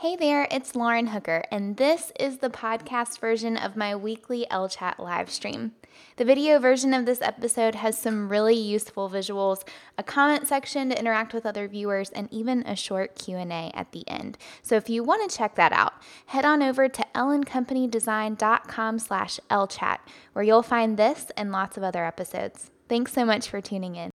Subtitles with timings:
[0.00, 4.98] Hey there, it's Lauren Hooker, and this is the podcast version of my weekly LChat
[4.98, 5.72] live stream.
[6.16, 9.62] The video version of this episode has some really useful visuals,
[9.98, 14.08] a comment section to interact with other viewers, and even a short Q&A at the
[14.08, 14.38] end.
[14.62, 15.92] So if you want to check that out,
[16.24, 19.98] head on over to ellencompanydesigncom slash lchat,
[20.32, 22.70] where you'll find this and lots of other episodes.
[22.88, 24.10] Thanks so much for tuning in.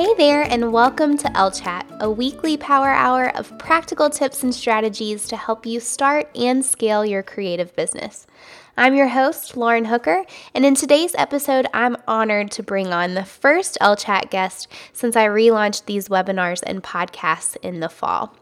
[0.00, 4.54] Hey there, and welcome to L Chat, a weekly power hour of practical tips and
[4.54, 8.26] strategies to help you start and scale your creative business.
[8.78, 13.26] I'm your host, Lauren Hooker, and in today's episode, I'm honored to bring on the
[13.26, 18.34] first L Chat guest since I relaunched these webinars and podcasts in the fall.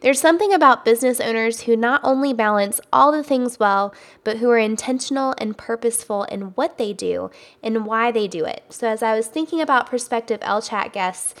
[0.00, 4.50] There's something about business owners who not only balance all the things well, but who
[4.50, 7.30] are intentional and purposeful in what they do
[7.62, 8.64] and why they do it.
[8.70, 11.34] So, as I was thinking about prospective LChat guests,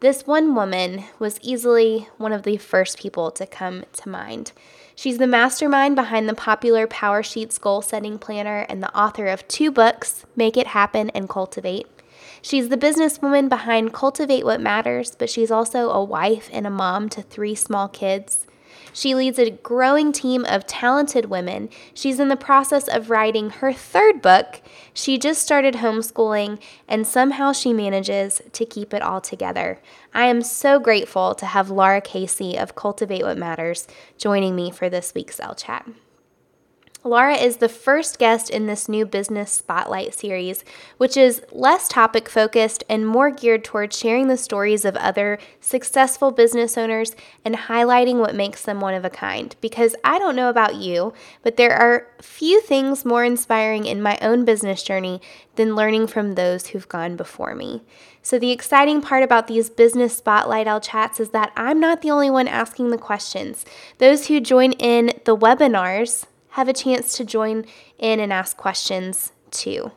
[0.00, 4.52] this one woman was easily one of the first people to come to mind.
[4.94, 9.46] She's the mastermind behind the popular Power Sheets goal setting planner and the author of
[9.48, 11.86] two books, Make It Happen and Cultivate.
[12.42, 17.08] She's the businesswoman behind Cultivate What Matters, but she's also a wife and a mom
[17.10, 18.46] to three small kids.
[18.92, 21.68] She leads a growing team of talented women.
[21.94, 24.60] She's in the process of writing her third book.
[24.92, 29.80] She just started homeschooling, and somehow she manages to keep it all together.
[30.14, 34.88] I am so grateful to have Lara Casey of Cultivate What Matters joining me for
[34.88, 35.92] this week's LChat.
[37.04, 40.64] Lara is the first guest in this new business spotlight series,
[40.96, 46.32] which is less topic focused and more geared towards sharing the stories of other successful
[46.32, 49.54] business owners and highlighting what makes them one of a kind.
[49.60, 54.18] Because I don't know about you, but there are few things more inspiring in my
[54.20, 55.20] own business journey
[55.54, 57.82] than learning from those who've gone before me.
[58.22, 62.10] So, the exciting part about these business spotlight L chats is that I'm not the
[62.10, 63.64] only one asking the questions.
[63.98, 67.64] Those who join in the webinars, have a chance to join
[67.98, 69.92] in and ask questions too.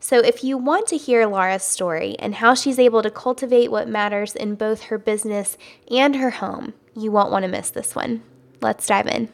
[0.00, 3.88] So, if you want to hear Lara's story and how she's able to cultivate what
[3.88, 5.56] matters in both her business
[5.90, 8.22] and her home, you won't want to miss this one.
[8.60, 9.28] Let's dive in.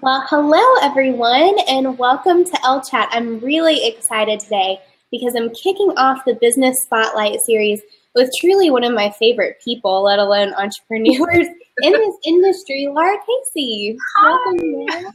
[0.00, 3.08] Well, hello everyone, and welcome to L Chat.
[3.12, 4.80] I'm really excited today
[5.10, 7.80] because I'm kicking off the Business Spotlight series
[8.18, 11.46] with truly one of my favorite people, let alone entrepreneurs
[11.82, 13.96] in this industry, Lara Casey.
[14.20, 15.12] Welcome.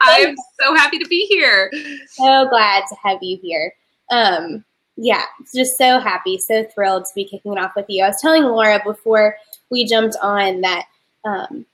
[0.00, 1.72] I'm so happy to be here.
[2.10, 3.74] So glad to have you here.
[4.12, 4.64] Um,
[4.96, 5.22] yeah,
[5.52, 8.04] just so happy, so thrilled to be kicking it off with you.
[8.04, 9.36] I was telling Lara before
[9.70, 10.84] we jumped on that
[11.24, 11.66] um,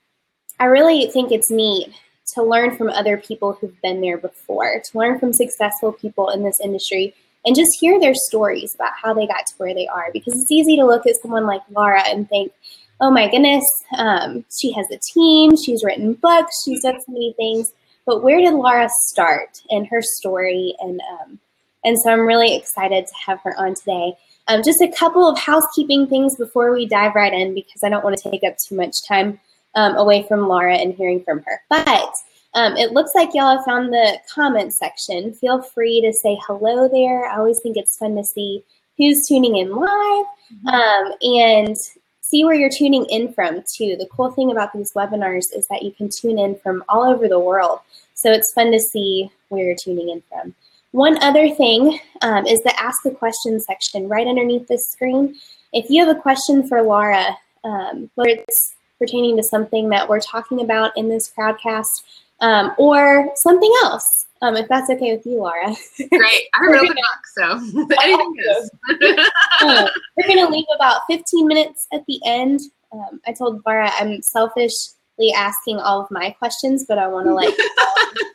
[0.58, 1.92] I really think it's neat
[2.32, 6.42] to learn from other people who've been there before, to learn from successful people in
[6.42, 7.14] this industry,
[7.44, 10.08] and just hear their stories about how they got to where they are.
[10.12, 12.52] Because it's easy to look at someone like Lara and think,
[13.00, 13.64] oh my goodness,
[13.98, 17.72] um, she has a team, she's written books, she's done so many things.
[18.06, 20.74] But where did Lara start in her story?
[20.80, 21.38] And um,
[21.84, 24.14] and so I'm really excited to have her on today.
[24.46, 28.04] Um, just a couple of housekeeping things before we dive right in, because I don't
[28.04, 29.40] want to take up too much time
[29.74, 31.62] um, away from Lara and hearing from her.
[31.68, 32.12] But
[32.54, 35.34] um, it looks like y'all have found the comment section.
[35.34, 37.26] Feel free to say hello there.
[37.26, 38.62] I always think it's fun to see
[38.96, 40.26] who's tuning in live.
[40.52, 40.68] Mm-hmm.
[40.68, 41.76] Um, and
[42.20, 43.96] see where you're tuning in from too.
[43.96, 47.28] The cool thing about these webinars is that you can tune in from all over
[47.28, 47.80] the world.
[48.14, 50.54] So it's fun to see where you're tuning in from.
[50.92, 55.36] One other thing um, is the Ask a Question section right underneath this screen.
[55.72, 60.20] If you have a question for Lara, um, whether it's pertaining to something that we're
[60.20, 62.02] talking about in this crowdcast
[62.40, 65.74] um, or something else, um, if that's okay with you, Lara.
[66.10, 66.48] Great.
[66.54, 67.52] I open book, so
[68.02, 68.70] anything is.
[69.62, 72.60] uh, we're going to leave about 15 minutes at the end.
[72.92, 77.34] Um, I told Lara I'm selfishly asking all of my questions, but I want to
[77.34, 77.54] like.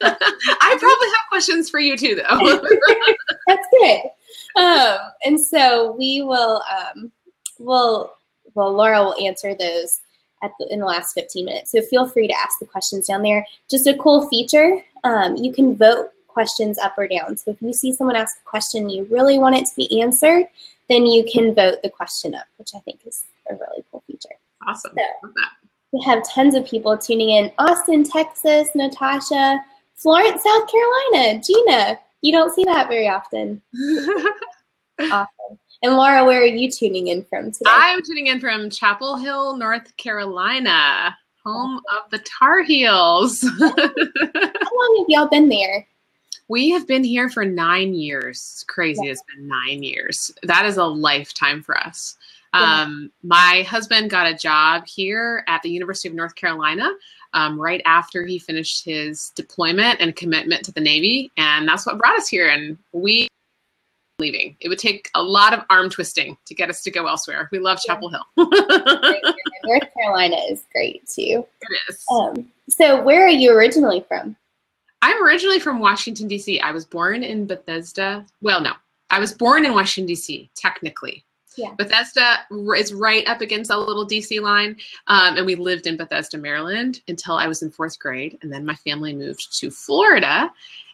[0.02, 2.62] I probably have questions for you too, though.
[3.48, 4.02] that's good.
[4.56, 7.12] Um, and so we will, um,
[7.60, 8.14] will,
[8.56, 10.02] well, Lara will answer those
[10.42, 11.72] the, in the last 15 minutes.
[11.72, 13.46] So feel free to ask the questions down there.
[13.70, 17.36] Just a cool feature, um, you can vote questions up or down.
[17.38, 20.46] So if you see someone ask a question you really want it to be answered,
[20.90, 24.36] then you can vote the question up, which I think is a really cool feature.
[24.68, 24.94] Awesome.
[24.96, 25.30] So,
[25.92, 27.52] we have tons of people tuning in.
[27.58, 29.60] Austin, Texas, Natasha,
[29.96, 32.00] Florence, South Carolina, Gina.
[32.22, 33.62] You don't see that very often.
[35.02, 35.60] awesome.
[35.82, 37.70] And Lara, where are you tuning in from today?
[37.72, 43.42] I'm tuning in from Chapel Hill, North Carolina, home of the Tar Heels.
[43.60, 45.88] How long have y'all been there?
[46.50, 48.52] We have been here for nine years.
[48.56, 49.06] It's crazy.
[49.06, 49.12] Yeah.
[49.12, 50.34] It's been nine years.
[50.44, 52.18] That is a lifetime for us.
[52.54, 52.82] Yeah.
[52.82, 56.90] Um, my husband got a job here at the University of North Carolina
[57.34, 62.00] um, right after he finished his deployment and commitment to the Navy, and that's what
[62.00, 62.50] brought us here.
[62.50, 63.30] And we
[64.20, 64.56] leaving.
[64.60, 67.50] It would take a lot of arm twisting to get us to go elsewhere.
[67.52, 67.80] We love.
[67.80, 68.26] Chapel Hill.
[69.64, 71.46] North Carolina is great too.
[71.62, 72.04] It is.
[72.12, 74.36] Um, so, where are you originally from?
[75.02, 76.60] I'm originally from Washington, D.C.
[76.60, 78.26] I was born in Bethesda.
[78.42, 78.74] Well, no,
[79.10, 81.24] I was born in Washington, D.C., technically.
[81.56, 81.74] Yeah.
[81.78, 82.40] Bethesda
[82.78, 84.78] is right up against a little DC line.
[85.08, 88.38] Um, and we lived in Bethesda, Maryland until I was in fourth grade.
[88.42, 90.52] And then my family moved to Florida.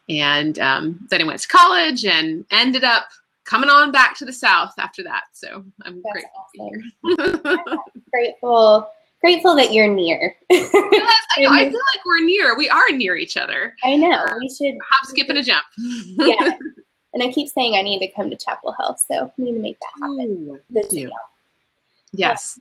[0.09, 3.07] And um, then I went to college and ended up
[3.43, 5.23] coming on back to the South after that.
[5.33, 7.53] So I'm That's grateful.
[7.63, 7.79] Awesome.
[8.11, 8.89] grateful.
[9.21, 10.35] Grateful that you're near.
[10.49, 12.55] yes, I, know, I feel like we're near.
[12.55, 13.75] We are near each other.
[13.83, 14.25] I know.
[14.39, 15.63] We should hop, skip, and a jump.
[15.77, 16.57] yeah.
[17.15, 19.59] And I keep saying I need to come to Chapel Hill, so we need to
[19.59, 20.59] make that happen.
[20.75, 21.09] Ooh.
[22.11, 22.59] Yes.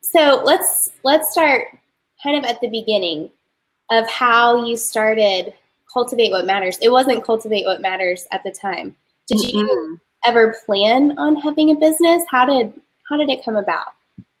[0.00, 1.66] So let's let's start
[2.22, 3.30] kind of at the beginning
[3.90, 5.52] of how you started
[5.92, 6.78] cultivate what matters.
[6.80, 8.96] It wasn't cultivate what matters at the time.
[9.26, 9.58] Did mm-hmm.
[9.58, 12.24] you ever plan on having a business?
[12.30, 12.72] How did
[13.08, 13.88] how did it come about?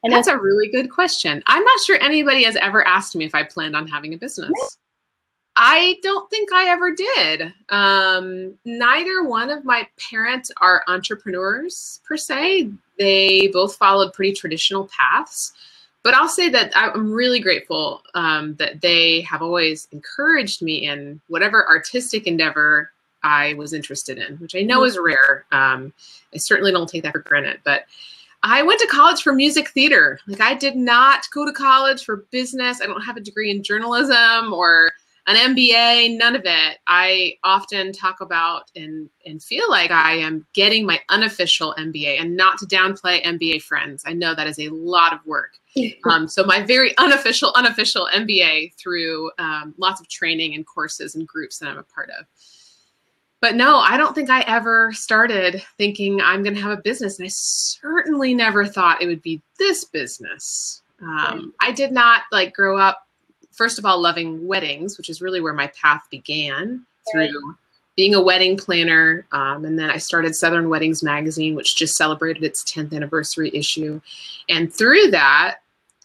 [0.04, 1.42] And That's a really good question.
[1.46, 4.50] I'm not sure anybody has ever asked me if I planned on having a business.
[5.54, 7.52] I don't think I ever did.
[7.68, 12.70] Um, neither one of my parents are entrepreneurs per se.
[12.98, 15.52] They both followed pretty traditional paths.
[16.02, 21.20] But I'll say that I'm really grateful um, that they have always encouraged me in
[21.28, 22.90] whatever artistic endeavor
[23.22, 24.88] I was interested in, which I know mm-hmm.
[24.88, 25.44] is rare.
[25.52, 25.92] Um,
[26.34, 27.60] I certainly don't take that for granted.
[27.64, 27.84] But
[28.42, 30.18] I went to college for music theater.
[30.26, 32.80] Like I did not go to college for business.
[32.80, 34.90] I don't have a degree in journalism or
[35.28, 36.78] an MBA, none of it.
[36.88, 42.36] I often talk about and and feel like I am getting my unofficial MBA, and
[42.36, 44.02] not to downplay MBA friends.
[44.04, 45.52] I know that is a lot of work.
[46.04, 51.26] Um, so my very unofficial, unofficial MBA through um, lots of training and courses and
[51.26, 52.26] groups that I'm a part of.
[53.40, 57.18] But no, I don't think I ever started thinking I'm going to have a business,
[57.18, 60.82] and I certainly never thought it would be this business.
[61.00, 63.06] Um, I did not like grow up
[63.52, 67.54] first of all, loving weddings, which is really where my path began through
[67.96, 69.26] being a wedding planner.
[69.32, 74.00] Um, and then I started Southern Weddings Magazine, which just celebrated its 10th anniversary issue.
[74.48, 75.58] And through that,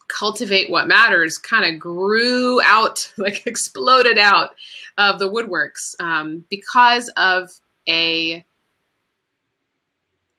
[0.09, 4.55] Cultivate What Matters kind of grew out, like exploded out
[4.97, 7.49] of the woodworks um, because of
[7.87, 8.43] a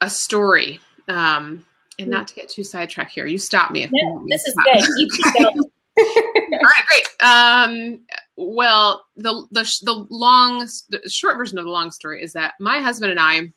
[0.01, 0.79] a story.
[1.09, 1.65] Um,
[1.99, 3.83] and not to get too sidetracked here, you stop me.
[3.83, 5.65] If no, this is good.
[5.99, 6.55] You keep going.
[6.55, 7.07] All right, great.
[7.21, 8.01] Um,
[8.37, 12.81] well, the the the long, the short version of the long story is that my
[12.81, 13.53] husband and I,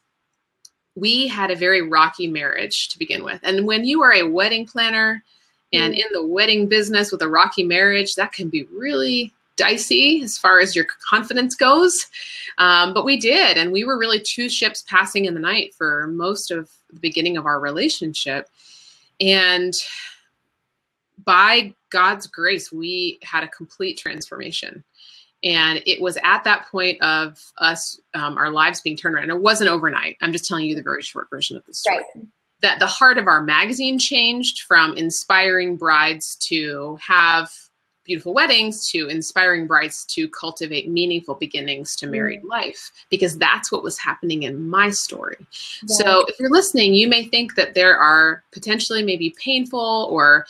[0.95, 4.65] we had a very rocky marriage to begin with, and when you are a wedding
[4.65, 5.23] planner
[5.71, 5.97] and mm.
[5.97, 10.59] in the wedding business with a rocky marriage, that can be really dicey as far
[10.59, 12.07] as your confidence goes.
[12.57, 16.07] Um, but we did, and we were really two ships passing in the night for
[16.07, 18.49] most of the beginning of our relationship,
[19.19, 19.73] and
[21.23, 24.83] by God's grace, we had a complete transformation.
[25.43, 29.23] And it was at that point of us, um, our lives being turned around.
[29.23, 30.17] And it wasn't overnight.
[30.21, 31.97] I'm just telling you the very short version of the story.
[31.97, 32.25] Right.
[32.61, 37.49] That the heart of our magazine changed from inspiring brides to have
[38.03, 42.49] beautiful weddings to inspiring brides to cultivate meaningful beginnings to married mm.
[42.49, 45.37] life because that's what was happening in my story.
[45.87, 45.95] Yeah.
[45.95, 50.45] So if you're listening, you may think that there are potentially maybe painful or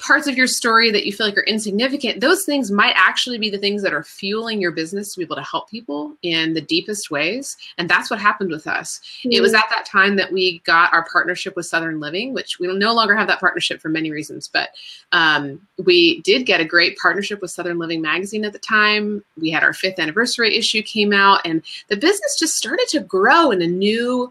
[0.00, 3.50] parts of your story that you feel like are insignificant, those things might actually be
[3.50, 6.60] the things that are fueling your business to be able to help people in the
[6.60, 7.56] deepest ways.
[7.78, 9.00] And that's what happened with us.
[9.20, 9.32] Mm-hmm.
[9.32, 12.66] It was at that time that we got our partnership with Southern Living, which we
[12.66, 14.70] no longer have that partnership for many reasons, but
[15.12, 19.24] um, we did get a great partnership with Southern Living Magazine at the time.
[19.38, 23.50] We had our fifth anniversary issue came out, and the business just started to grow
[23.50, 24.30] in a new,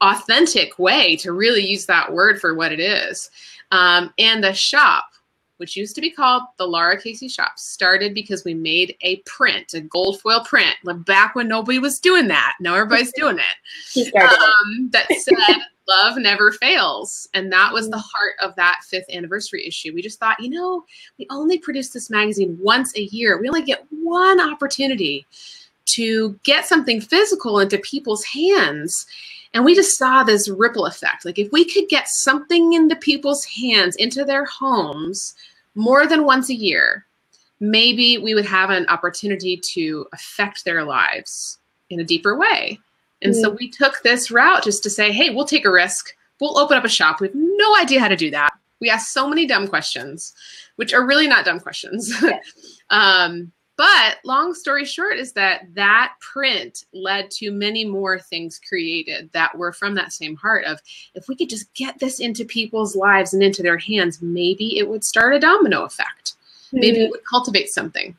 [0.00, 3.30] authentic way to really use that word for what it is.
[3.74, 5.06] Um, and the shop,
[5.56, 9.74] which used to be called the Lara Casey Shop, started because we made a print,
[9.74, 12.54] a gold foil print, back when nobody was doing that.
[12.60, 14.14] Now everybody's doing it.
[14.14, 15.56] Um, that said,
[15.88, 17.28] love never fails.
[17.34, 19.92] And that was the heart of that fifth anniversary issue.
[19.92, 20.84] We just thought, you know,
[21.18, 23.40] we only produce this magazine once a year.
[23.40, 25.26] We only get one opportunity
[25.86, 29.06] to get something physical into people's hands.
[29.54, 31.24] And we just saw this ripple effect.
[31.24, 35.34] Like if we could get something into people's hands, into their homes
[35.76, 37.06] more than once a year,
[37.60, 41.58] maybe we would have an opportunity to affect their lives
[41.88, 42.80] in a deeper way.
[43.22, 43.42] And mm-hmm.
[43.42, 46.14] so we took this route just to say, hey, we'll take a risk.
[46.40, 47.20] We'll open up a shop.
[47.20, 48.50] We have no idea how to do that.
[48.80, 50.34] We ask so many dumb questions,
[50.76, 52.12] which are really not dumb questions.
[52.90, 59.30] um, but long story short is that that print led to many more things created
[59.32, 60.80] that were from that same heart of
[61.14, 64.88] if we could just get this into people's lives and into their hands, maybe it
[64.88, 66.34] would start a domino effect.
[66.68, 66.78] Mm-hmm.
[66.78, 68.16] Maybe it would cultivate something.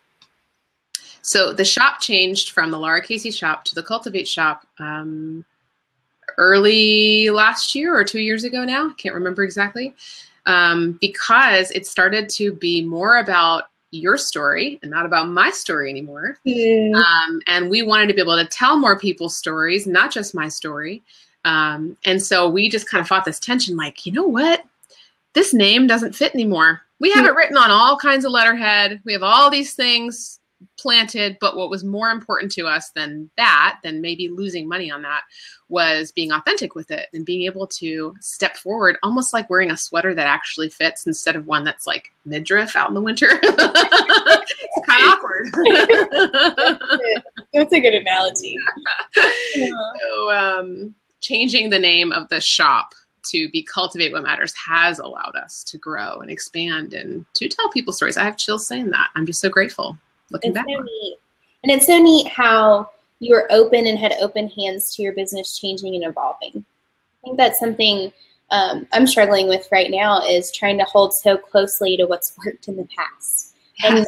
[1.22, 5.44] So the shop changed from the Lara Casey shop to the Cultivate shop um,
[6.38, 8.90] early last year or two years ago now.
[8.90, 9.96] I can't remember exactly.
[10.46, 15.90] Um, because it started to be more about your story and not about my story
[15.90, 16.38] anymore.
[16.46, 16.96] Mm.
[16.96, 20.48] Um, and we wanted to be able to tell more people's stories, not just my
[20.48, 21.04] story.
[21.44, 24.64] Um, and so we just kind of fought this tension like, you know what?
[25.34, 26.82] This name doesn't fit anymore.
[27.00, 29.02] We have it written on all kinds of letterhead.
[29.04, 30.40] We have all these things
[30.78, 31.38] planted.
[31.40, 35.22] But what was more important to us than that, than maybe losing money on that,
[35.70, 39.78] was being authentic with it and being able to step forward, almost like wearing a
[39.78, 43.28] sweater that actually fits instead of one that's like midriff out in the winter.
[43.42, 45.48] it's kind of awkward.
[47.54, 48.58] that's a good analogy.
[49.54, 55.36] so, um, changing the name of the shop to be cultivate what matters has allowed
[55.36, 58.18] us to grow and expand and to tell people stories.
[58.18, 59.10] I have chills saying that.
[59.16, 59.98] I'm just so grateful
[60.32, 60.66] looking it's back.
[60.68, 61.18] So neat.
[61.64, 62.90] And it's so neat how
[63.20, 66.54] you were open and had open hands to your business changing and evolving.
[66.56, 68.12] I think that's something
[68.52, 72.68] um, I'm struggling with right now is trying to hold so closely to what's worked
[72.68, 74.06] in the past and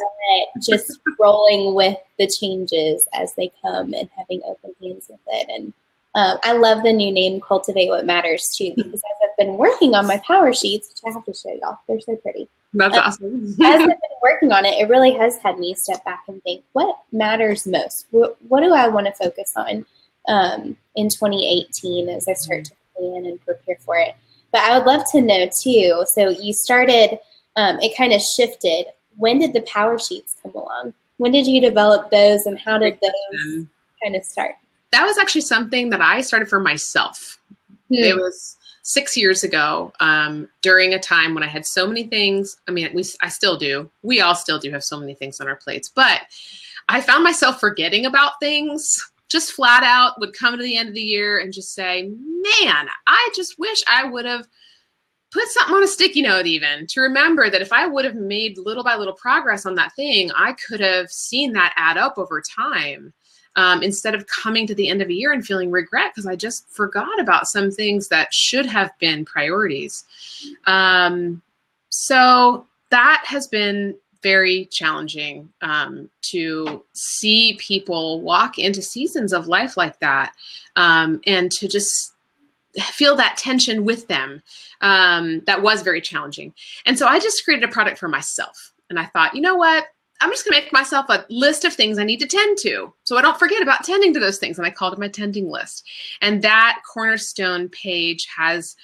[0.62, 5.48] just rolling with the changes as they come and having open hands with it.
[5.50, 5.72] And
[6.18, 9.94] um, I love the new name, Cultivate What Matters, too, because as I've been working
[9.94, 12.48] on my power sheets, which I have to show y'all, they're so pretty.
[12.74, 13.46] That's um, awesome.
[13.62, 16.64] as I've been working on it, it really has had me step back and think,
[16.72, 18.08] what matters most?
[18.10, 19.86] What, what do I want to focus on
[20.26, 24.16] um, in 2018 as I start to plan and prepare for it?
[24.50, 26.04] But I would love to know, too.
[26.08, 27.20] So you started,
[27.54, 28.86] um, it kind of shifted.
[29.18, 30.94] When did the power sheets come along?
[31.18, 33.66] When did you develop those and how did those
[34.02, 34.56] kind of start?
[34.92, 37.38] That was actually something that I started for myself.
[37.88, 37.94] Hmm.
[37.94, 42.56] It was six years ago um, during a time when I had so many things.
[42.66, 43.90] I mean, we, I still do.
[44.02, 46.22] We all still do have so many things on our plates, but
[46.88, 50.94] I found myself forgetting about things just flat out would come to the end of
[50.94, 54.48] the year and just say, man, I just wish I would have
[55.30, 58.56] put something on a sticky note even to remember that if I would have made
[58.56, 62.40] little by little progress on that thing, I could have seen that add up over
[62.40, 63.12] time
[63.58, 66.36] um, instead of coming to the end of a year and feeling regret because I
[66.36, 70.04] just forgot about some things that should have been priorities.
[70.66, 71.42] Um,
[71.88, 79.76] so that has been very challenging um, to see people walk into seasons of life
[79.76, 80.32] like that
[80.76, 82.12] um, and to just
[82.76, 84.40] feel that tension with them.
[84.82, 86.54] Um, that was very challenging.
[86.86, 88.72] And so I just created a product for myself.
[88.88, 89.86] And I thought, you know what?
[90.20, 92.92] I'm just going to make myself a list of things I need to tend to
[93.04, 94.58] so I don't forget about tending to those things.
[94.58, 95.84] And I called it my tending list.
[96.20, 98.76] And that cornerstone page has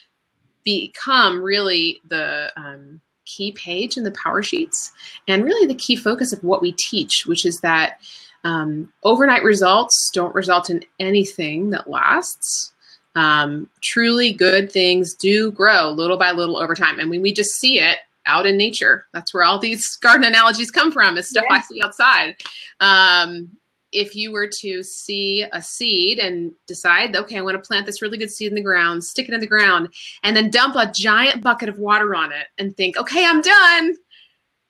[0.64, 4.92] become really the um, key page in the Power Sheets
[5.28, 8.00] and really the key focus of what we teach, which is that
[8.44, 12.72] um, overnight results don't result in anything that lasts.
[13.16, 16.98] Um, truly good things do grow little by little over time.
[16.98, 19.06] And when we just see it out in nature.
[19.12, 21.56] That's where all these garden analogies come from, is stuff yeah.
[21.56, 22.36] I see outside.
[22.80, 23.50] Um,
[23.94, 28.02] if you were to see a seed and decide, okay, I want to plant this
[28.02, 29.88] really good seed in the ground, stick it in the ground,
[30.24, 33.94] and then dump a giant bucket of water on it and think, okay, I'm done.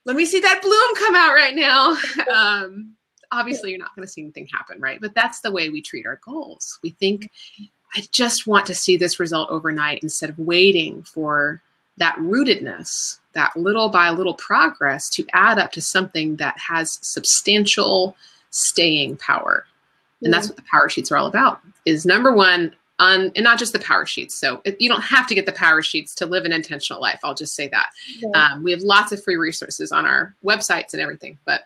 [0.04, 1.96] Let me see that bloom come out right now.
[2.34, 2.94] Um,
[3.32, 5.00] obviously, you're not going to see anything happen, right?
[5.00, 6.78] But that's the way we treat our goals.
[6.82, 7.30] We think,
[7.94, 11.62] I just want to see this result overnight instead of waiting for
[11.96, 18.16] that rootedness, that little by little progress to add up to something that has substantial
[18.50, 19.66] staying power.
[20.22, 21.60] And that's what the power sheets are all about.
[21.84, 24.38] Is number one, on and not just the power sheets.
[24.38, 27.18] So it, you don't have to get the power sheets to live an intentional life.
[27.24, 27.90] I'll just say that.
[28.34, 31.38] Um, we have lots of free resources on our websites and everything.
[31.44, 31.62] But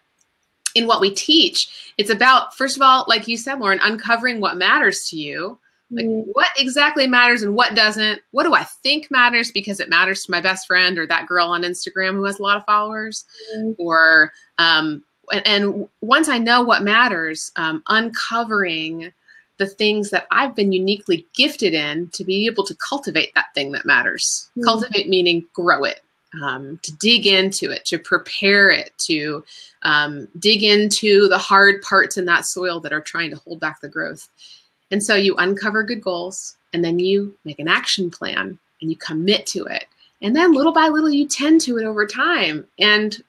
[0.75, 4.57] in what we teach, it's about first of all, like you said, Lauren, uncovering what
[4.57, 5.59] matters to you
[5.91, 8.21] like, what exactly matters and what doesn't?
[8.33, 11.49] What do I think matters because it matters to my best friend or that girl
[11.49, 13.25] on Instagram who has a lot of followers?
[13.57, 13.75] Mm.
[13.79, 15.03] Or, um,
[15.33, 19.13] and, and, once I know what matters, um, uncovering
[19.59, 23.73] the things that I've been uniquely gifted in to be able to cultivate that thing
[23.73, 24.51] that matters.
[24.57, 24.65] Mm.
[24.65, 26.03] Cultivate meaning grow it
[26.43, 29.45] um, to dig into it, to prepare it, to
[29.83, 33.81] um, dig into the hard parts in that soil that are trying to hold back
[33.81, 34.29] the growth.
[34.91, 38.97] And so you uncover good goals and then you make an action plan and you
[38.97, 39.87] commit to it.
[40.21, 42.67] And then little by little, you tend to it over time.
[42.79, 43.23] And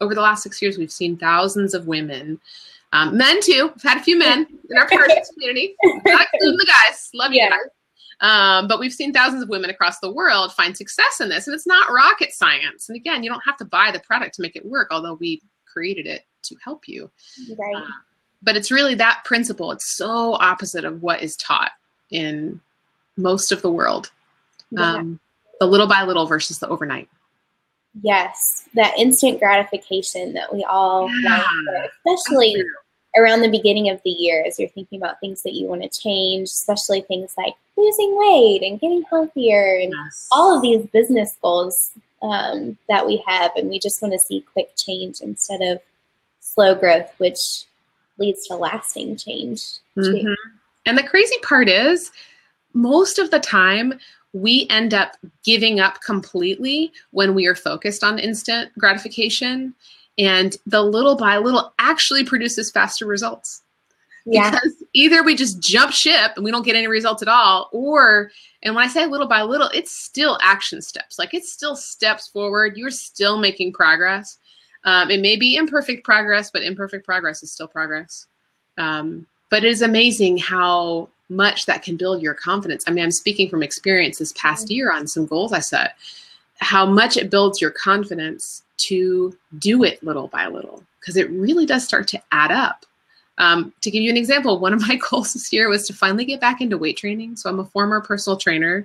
[0.00, 2.40] over the last six years, we've seen thousands of women,
[2.92, 3.70] um, men too.
[3.74, 7.10] We've had a few men in our parents community, not including the guys.
[7.14, 7.44] Love yeah.
[7.44, 7.60] you guys.
[8.22, 11.54] Um, but we've seen thousands of women across the world find success in this, and
[11.54, 12.88] it's not rocket science.
[12.88, 15.40] And again, you don't have to buy the product to make it work, although we
[15.66, 17.10] created it to help you.
[17.58, 17.76] Right.
[17.76, 17.86] Uh,
[18.42, 19.72] but it's really that principle.
[19.72, 21.72] It's so opposite of what is taught
[22.10, 22.60] in
[23.16, 24.10] most of the world.
[24.70, 24.94] Yeah.
[24.94, 25.20] Um,
[25.58, 27.08] the little by little versus the overnight.
[28.02, 31.38] Yes, that instant gratification that we all yeah.
[31.38, 32.64] want, especially
[33.16, 35.88] around the beginning of the year as you're thinking about things that you want to
[35.88, 40.28] change, especially things like losing weight and getting healthier and yes.
[40.30, 41.90] all of these business goals
[42.22, 43.50] um, that we have.
[43.56, 45.80] And we just want to see quick change instead of
[46.40, 47.64] slow growth, which
[48.20, 49.78] leads to lasting change.
[49.96, 50.32] Mm-hmm.
[50.86, 52.12] And the crazy part is,
[52.72, 53.98] most of the time,
[54.32, 59.74] we end up giving up completely when we are focused on instant gratification
[60.18, 63.62] and the little by little actually produces faster results.
[64.26, 64.50] Yeah.
[64.50, 68.30] Because either we just jump ship and we don't get any results at all, or,
[68.62, 71.18] and when I say little by little, it's still action steps.
[71.18, 72.76] Like it's still steps forward.
[72.76, 74.38] You're still making progress.
[74.84, 78.26] Um, it may be imperfect progress, but imperfect progress is still progress.
[78.78, 82.84] Um, but it is amazing how much that can build your confidence.
[82.86, 84.74] I mean, I'm speaking from experience this past mm-hmm.
[84.74, 85.96] year on some goals I set,
[86.56, 91.66] how much it builds your confidence to do it little by little because it really
[91.66, 92.84] does start to add up.
[93.38, 96.24] Um, to give you an example, one of my goals this year was to finally
[96.24, 97.36] get back into weight training.
[97.36, 98.84] So I'm a former personal trainer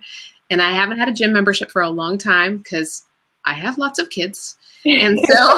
[0.49, 3.03] and I haven't had a gym membership for a long time because
[3.45, 4.57] I have lots of kids.
[4.87, 5.57] And so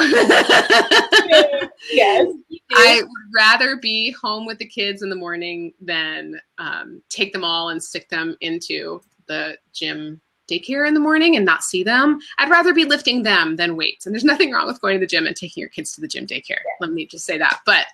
[1.91, 2.27] yes,
[2.72, 7.44] I would rather be home with the kids in the morning than um, take them
[7.44, 12.20] all and stick them into the gym daycare in the morning and not see them.
[12.38, 14.05] I'd rather be lifting them than weights.
[14.05, 16.07] And there's nothing wrong with going to the gym and taking your kids to the
[16.07, 16.62] gym daycare.
[16.79, 17.59] Let me just say that.
[17.66, 17.85] But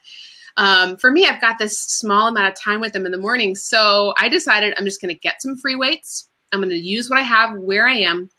[0.58, 3.56] um, for me, I've got this small amount of time with them in the morning.
[3.56, 6.30] So I decided I'm just going to get some free weights.
[6.52, 8.30] I'm going to use what I have where I am.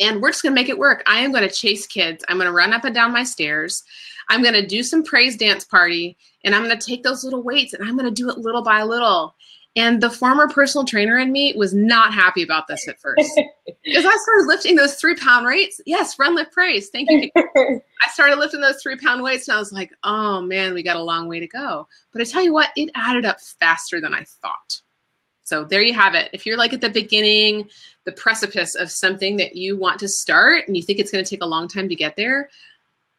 [0.00, 1.02] And we're just going to make it work.
[1.06, 2.24] I am going to chase kids.
[2.28, 3.82] I'm going to run up and down my stairs.
[4.28, 7.42] I'm going to do some praise dance party and I'm going to take those little
[7.42, 9.34] weights and I'm going to do it little by little.
[9.76, 13.30] And the former personal trainer in me was not happy about this at first.
[13.84, 15.80] because I started lifting those three pound weights.
[15.84, 16.88] Yes, run, lift, praise.
[16.88, 17.30] Thank you.
[17.36, 20.96] I started lifting those three pound weights and I was like, oh man, we got
[20.96, 21.86] a long way to go.
[22.12, 24.80] But I tell you what, it added up faster than I thought.
[25.46, 26.28] So there you have it.
[26.32, 27.70] If you're like at the beginning,
[28.04, 31.30] the precipice of something that you want to start and you think it's going to
[31.30, 32.50] take a long time to get there,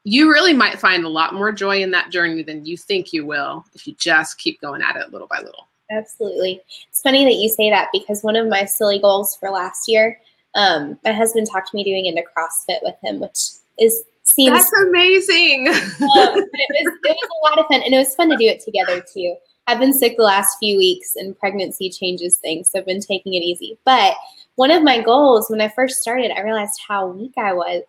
[0.03, 3.25] you really might find a lot more joy in that journey than you think you
[3.25, 5.69] will if you just keep going at it little by little.
[5.89, 6.59] Absolutely.
[6.89, 10.19] It's funny that you say that because one of my silly goals for last year,
[10.53, 13.39] um, my husband talked me doing into CrossFit with him, which
[13.79, 15.67] is seems that's amazing.
[15.69, 18.47] um, it, was, it was a lot of fun, and it was fun to do
[18.47, 19.37] it together too.
[19.67, 23.33] I've been sick the last few weeks, and pregnancy changes things, so I've been taking
[23.33, 23.77] it easy.
[23.85, 24.15] But
[24.55, 27.83] one of my goals when I first started, I realized how weak I was.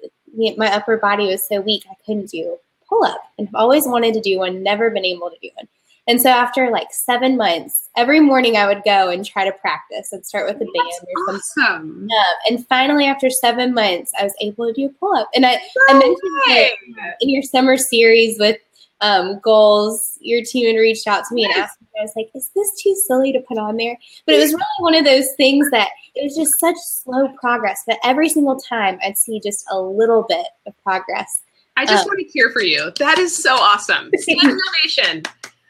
[0.56, 4.14] My upper body was so weak, I couldn't do pull up, and I've always wanted
[4.14, 5.68] to do one, never been able to do one.
[6.08, 10.10] And so after like seven months, every morning I would go and try to practice
[10.10, 11.64] and start with a band or something.
[11.64, 12.08] Awesome.
[12.48, 15.28] and finally, after seven months, I was able to do a pull up.
[15.34, 15.60] And I,
[15.90, 16.78] I mentioned it
[17.20, 18.56] in your summer series with
[19.00, 22.30] um, goals, your team had reached out to me and asked me, I was like,
[22.34, 23.96] is this too silly to put on there?
[24.26, 27.82] But it was really one of those things that it was just such slow progress.
[27.86, 31.42] But every single time I'd see just a little bit of progress.
[31.76, 32.92] I just um, want to cheer for you.
[32.98, 34.10] That is so awesome.
[34.28, 35.22] Innovation.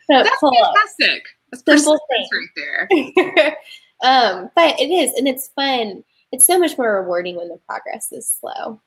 [0.08, 1.24] That's fantastic.
[1.50, 3.56] That's simple thing right there.
[4.02, 6.02] um, but it is, and it's fun.
[6.32, 8.80] It's so much more rewarding when the progress is slow,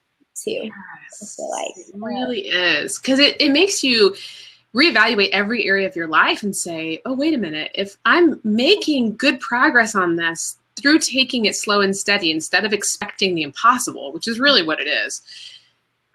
[0.43, 0.69] too.
[0.69, 4.15] Yes, I feel like it really is because it, it makes you
[4.73, 9.17] reevaluate every area of your life and say, oh, wait a minute, if I'm making
[9.17, 14.13] good progress on this through taking it slow and steady instead of expecting the impossible,
[14.13, 15.21] which is really what it is,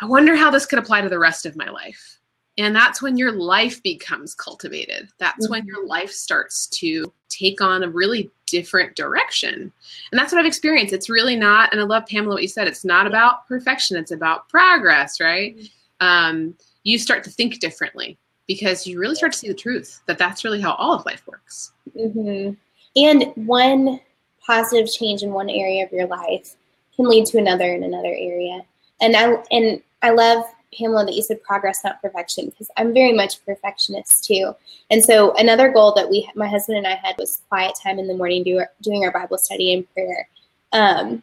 [0.00, 2.15] I wonder how this could apply to the rest of my life.
[2.58, 5.08] And that's when your life becomes cultivated.
[5.18, 5.52] That's mm-hmm.
[5.52, 9.72] when your life starts to take on a really different direction.
[10.10, 10.94] And that's what I've experienced.
[10.94, 14.10] It's really not, and I love Pamela what you said, it's not about perfection, it's
[14.10, 15.56] about progress, right?
[15.56, 16.06] Mm-hmm.
[16.06, 18.16] Um, you start to think differently
[18.46, 21.26] because you really start to see the truth that that's really how all of life
[21.26, 21.72] works.
[21.96, 22.54] Mm-hmm.
[22.96, 24.00] And one
[24.46, 26.56] positive change in one area of your life
[26.94, 28.62] can lead to another in another area.
[29.00, 30.44] and I and I love
[30.76, 34.54] Pamela that you said progress, not perfection, because I'm very much perfectionist too.
[34.90, 38.08] And so another goal that we, my husband and I had was quiet time in
[38.08, 40.28] the morning, do, doing our Bible study and prayer.
[40.72, 41.22] Um,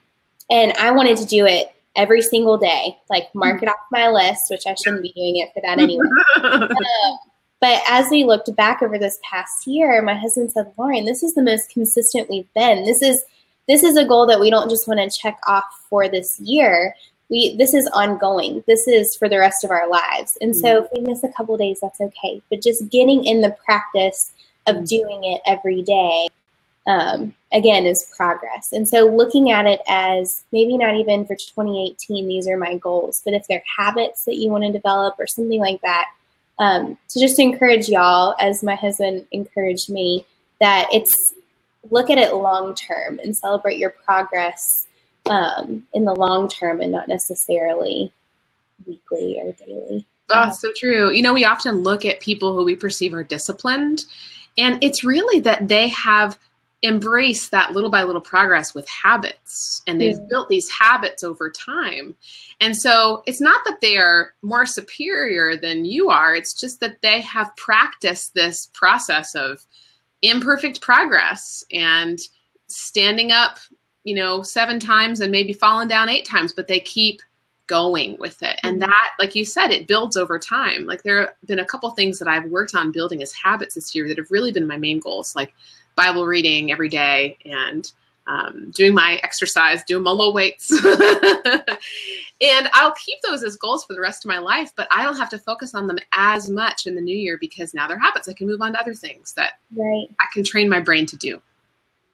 [0.49, 4.49] and I wanted to do it every single day, like mark it off my list,
[4.49, 6.05] which I shouldn't be doing it for that anyway.
[6.43, 6.69] um,
[7.59, 11.33] but as we looked back over this past year, my husband said, Lauren, this is
[11.33, 12.83] the most consistent we've been.
[12.83, 13.23] This is
[13.67, 16.93] this is a goal that we don't just want to check off for this year.
[17.33, 18.63] We this is ongoing.
[18.67, 20.37] This is for the rest of our lives.
[20.39, 20.85] And so mm-hmm.
[20.85, 22.41] if we miss a couple days, that's okay.
[22.49, 24.31] But just getting in the practice
[24.67, 24.85] of mm-hmm.
[24.85, 26.27] doing it every day
[26.85, 28.71] um, again is progress.
[28.71, 33.21] And so looking at it as maybe not even for 2018, these are my goals,
[33.23, 36.11] but if they're habits that you want to develop or something like that,
[36.59, 40.25] um, to just encourage y'all, as my husband encouraged me,
[40.59, 41.33] that it's
[41.89, 44.87] look at it long term and celebrate your progress
[45.25, 48.11] um, in the long term and not necessarily
[48.85, 50.05] weekly or daily.
[50.29, 51.11] Oh, so true.
[51.11, 54.05] You know, we often look at people who we perceive are disciplined,
[54.57, 56.37] and it's really that they have
[56.83, 60.27] embraced that little by little progress with habits and they've yeah.
[60.29, 62.13] built these habits over time.
[62.59, 67.01] And so it's not that they are more superior than you are, it's just that
[67.01, 69.65] they have practiced this process of
[70.21, 72.19] imperfect progress and
[72.67, 73.59] standing up,
[74.03, 77.21] you know, seven times and maybe falling down eight times, but they keep
[77.67, 78.59] going with it.
[78.63, 78.89] And mm-hmm.
[78.89, 80.85] that, like you said, it builds over time.
[80.85, 83.95] Like there have been a couple things that I've worked on building as habits this
[83.95, 85.53] year that have really been my main goals, like
[85.95, 87.91] Bible reading every day and
[88.27, 90.71] um, doing my exercise, doing my low weights.
[90.85, 95.17] and I'll keep those as goals for the rest of my life, but I don't
[95.17, 98.29] have to focus on them as much in the new year because now they're habits.
[98.29, 100.07] I can move on to other things that right.
[100.19, 101.41] I can train my brain to do.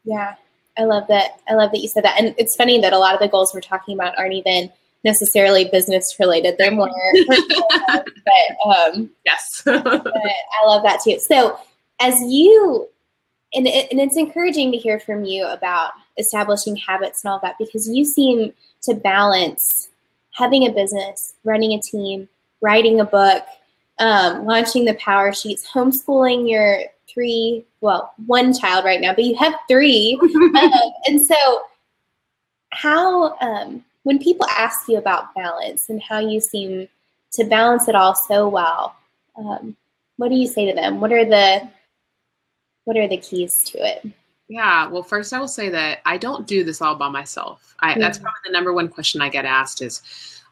[0.04, 0.36] Yeah,
[0.80, 1.42] I love that.
[1.50, 2.20] I love that you said that.
[2.20, 4.72] And it's funny that a lot of the goals we're talking about aren't even
[5.04, 6.56] necessarily business related.
[6.58, 6.90] They're more
[7.28, 9.62] but um, yes.
[9.66, 11.20] but I love that too.
[11.20, 11.60] So
[12.00, 12.88] as you
[13.54, 17.56] and, it, and it's encouraging to hear from you about establishing habits and all that
[17.58, 19.90] because you seem to balance
[20.32, 22.30] having a business, running a team,
[22.62, 23.44] writing a book,
[23.98, 26.84] um, launching the power sheets, homeschooling your
[27.20, 30.18] three, well, one child right now, but you have three.
[30.24, 30.72] um,
[31.06, 31.36] and so,
[32.70, 36.88] how, um, when people ask you about balance and how you seem
[37.34, 38.96] to balance it all so well,
[39.36, 39.76] um,
[40.16, 41.02] what do you say to them?
[41.02, 41.70] What are the
[42.86, 44.06] what are the keys to it?
[44.48, 47.76] Yeah, well, first I will say that I don't do this all by myself.
[47.82, 48.00] I, mm-hmm.
[48.00, 50.02] That's probably the number one question I get asked is,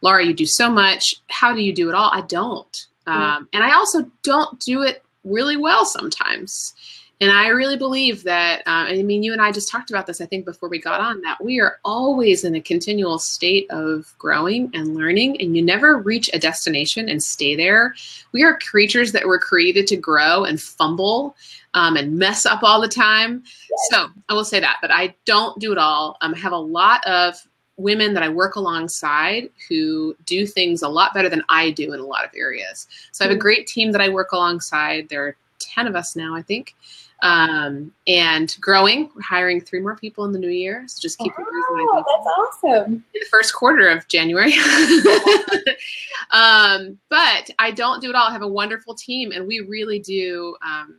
[0.01, 1.15] Lara, you do so much.
[1.29, 2.11] How do you do it all?
[2.13, 2.87] I don't.
[3.07, 3.21] Mm-hmm.
[3.21, 6.73] Um, and I also don't do it really well sometimes.
[7.19, 10.21] And I really believe that, uh, I mean, you and I just talked about this,
[10.21, 14.13] I think, before we got on, that we are always in a continual state of
[14.19, 17.95] growing and learning, and you never reach a destination and stay there.
[18.33, 21.35] We are creatures that were created to grow and fumble
[21.73, 23.41] um, and mess up all the time.
[23.43, 23.79] Yes.
[23.89, 26.17] So I will say that, but I don't do it all.
[26.21, 27.35] Um, I have a lot of
[27.77, 31.99] women that I work alongside who do things a lot better than I do in
[31.99, 32.87] a lot of areas.
[33.11, 33.41] So I have a mm-hmm.
[33.41, 35.09] great team that I work alongside.
[35.09, 36.75] There are 10 of us now, I think
[37.21, 39.09] um, and growing.
[39.15, 40.83] We're hiring three more people in the new year.
[40.87, 42.93] So just keep oh, That's awesome.
[42.93, 44.53] In the first quarter of January.
[46.31, 48.27] um, but I don't do it all.
[48.27, 50.55] I have a wonderful team, and we really do.
[50.65, 50.97] Um,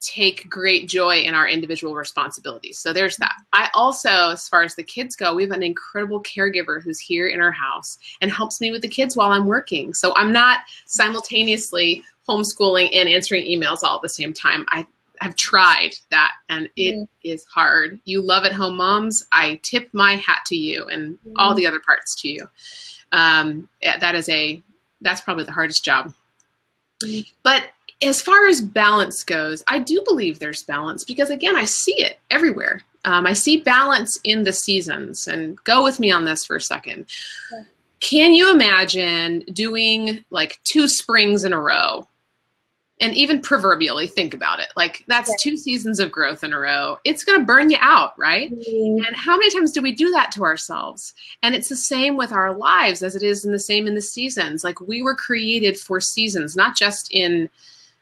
[0.00, 2.78] take great joy in our individual responsibilities.
[2.78, 3.34] So there's that.
[3.52, 7.28] I also, as far as the kids go, we have an incredible caregiver who's here
[7.28, 9.94] in our house and helps me with the kids while I'm working.
[9.94, 14.64] So I'm not simultaneously homeschooling and answering emails all at the same time.
[14.68, 14.86] I
[15.20, 17.08] have tried that and it mm.
[17.24, 17.98] is hard.
[18.04, 19.26] You love at home moms.
[19.32, 21.32] I tip my hat to you and mm.
[21.36, 22.48] all the other parts to you.
[23.10, 24.62] Um, that is a,
[25.00, 26.12] that's probably the hardest job.
[27.02, 27.26] Mm.
[27.42, 27.64] But
[28.02, 32.18] as far as balance goes, I do believe there's balance because again, I see it
[32.30, 32.82] everywhere.
[33.04, 36.60] Um, I see balance in the seasons and go with me on this for a
[36.60, 37.06] second.
[37.52, 37.62] Yeah.
[38.00, 42.06] Can you imagine doing like two springs in a row
[43.00, 46.98] and even proverbially think about it like that's two seasons of growth in a row
[47.04, 49.04] it's going to burn you out right mm-hmm.
[49.04, 52.32] and how many times do we do that to ourselves and it's the same with
[52.32, 55.78] our lives as it is in the same in the seasons like we were created
[55.78, 57.48] for seasons not just in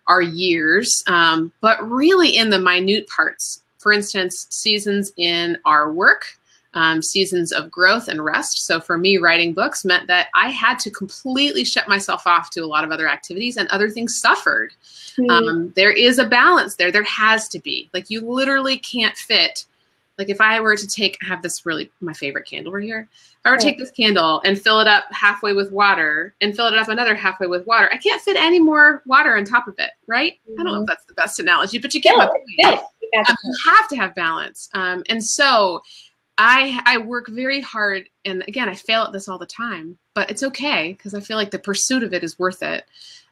[0.08, 6.36] our years um, but really in the minute parts for instance seasons in our work
[6.76, 8.66] um, seasons of growth and rest.
[8.66, 12.60] So for me, writing books meant that I had to completely shut myself off to
[12.60, 14.74] a lot of other activities, and other things suffered.
[15.18, 15.30] Mm-hmm.
[15.30, 16.92] Um, there is a balance there.
[16.92, 17.88] There has to be.
[17.94, 19.64] Like you literally can't fit
[20.18, 23.08] Like if I were to take, I have this really my favorite candle right here.
[23.12, 26.56] If I were to take this candle and fill it up halfway with water and
[26.56, 29.68] fill it up another halfway with water, I can't fit any more water on top
[29.68, 30.34] of it, right?
[30.48, 30.60] Mm-hmm.
[30.60, 30.86] I don't know if mm-hmm.
[30.86, 32.80] that's the best analogy, but you get my point.
[33.16, 34.68] Um, you have to have balance.
[34.74, 35.82] Um, and so
[36.38, 40.30] I I work very hard, and again, I fail at this all the time, but
[40.30, 42.84] it's okay because I feel like the pursuit of it is worth it.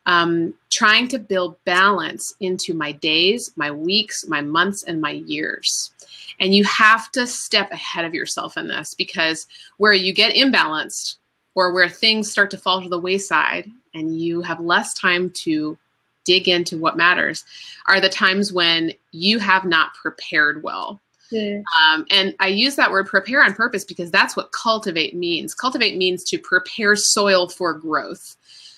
[0.07, 5.94] Um, trying to build balance into my days, my weeks, my months, and my years.
[6.41, 11.17] And you have to step ahead of yourself in this because where you get imbalanced
[11.55, 15.79] or where things start to fall to the wayside and you have less time to
[16.25, 17.45] dig into what matters
[17.87, 21.01] are the times when you have not prepared well
[21.93, 25.55] um, and I use that word prepare on purpose because that's what cultivate means.
[25.55, 28.37] Cultivate means to prepare soil for growth.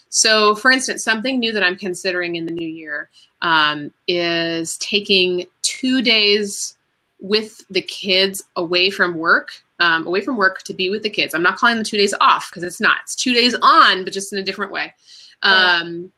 [0.09, 3.11] So, for instance, something new that I'm considering in the new year
[3.42, 6.75] um, is taking two days
[7.18, 9.50] with the kids away from work,
[9.81, 11.35] um, away from work to be with the kids.
[11.35, 12.98] I'm not calling the two days off because it's not.
[13.02, 14.94] It's two days on, but just in a different way.
[15.42, 16.12] Um,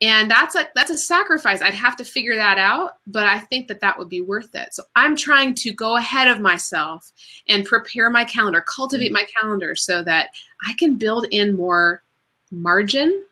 [0.00, 3.68] and that's a that's a sacrifice i'd have to figure that out but i think
[3.68, 7.12] that that would be worth it so i'm trying to go ahead of myself
[7.48, 10.30] and prepare my calendar cultivate my calendar so that
[10.66, 12.02] i can build in more
[12.50, 13.24] margin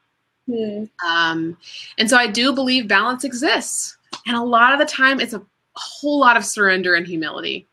[0.48, 0.88] mm.
[1.07, 1.57] um,
[1.96, 5.42] and so i do believe balance exists and a lot of the time it's a
[5.78, 7.68] whole lot of surrender and humility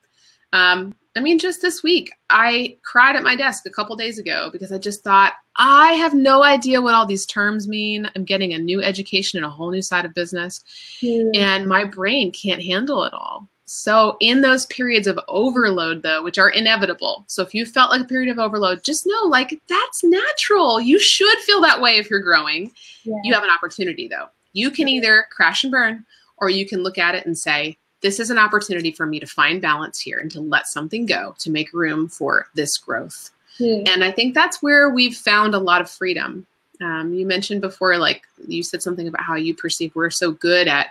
[0.53, 4.49] um, I mean, just this week, I cried at my desk a couple days ago
[4.51, 8.09] because I just thought, I have no idea what all these terms mean.
[8.15, 10.61] I'm getting a new education and a whole new side of business,
[11.01, 11.29] mm.
[11.33, 13.47] and my brain can't handle it all.
[13.65, 18.01] So, in those periods of overload, though, which are inevitable, so if you felt like
[18.01, 20.81] a period of overload, just know like that's natural.
[20.81, 22.71] You should feel that way if you're growing.
[23.03, 23.15] Yeah.
[23.23, 24.27] You have an opportunity, though.
[24.51, 26.05] You can either crash and burn,
[26.37, 29.25] or you can look at it and say, this is an opportunity for me to
[29.25, 33.31] find balance here and to let something go to make room for this growth.
[33.57, 33.81] Hmm.
[33.87, 36.45] And I think that's where we've found a lot of freedom.
[36.81, 40.67] Um, you mentioned before, like you said something about how you perceive we're so good
[40.67, 40.89] at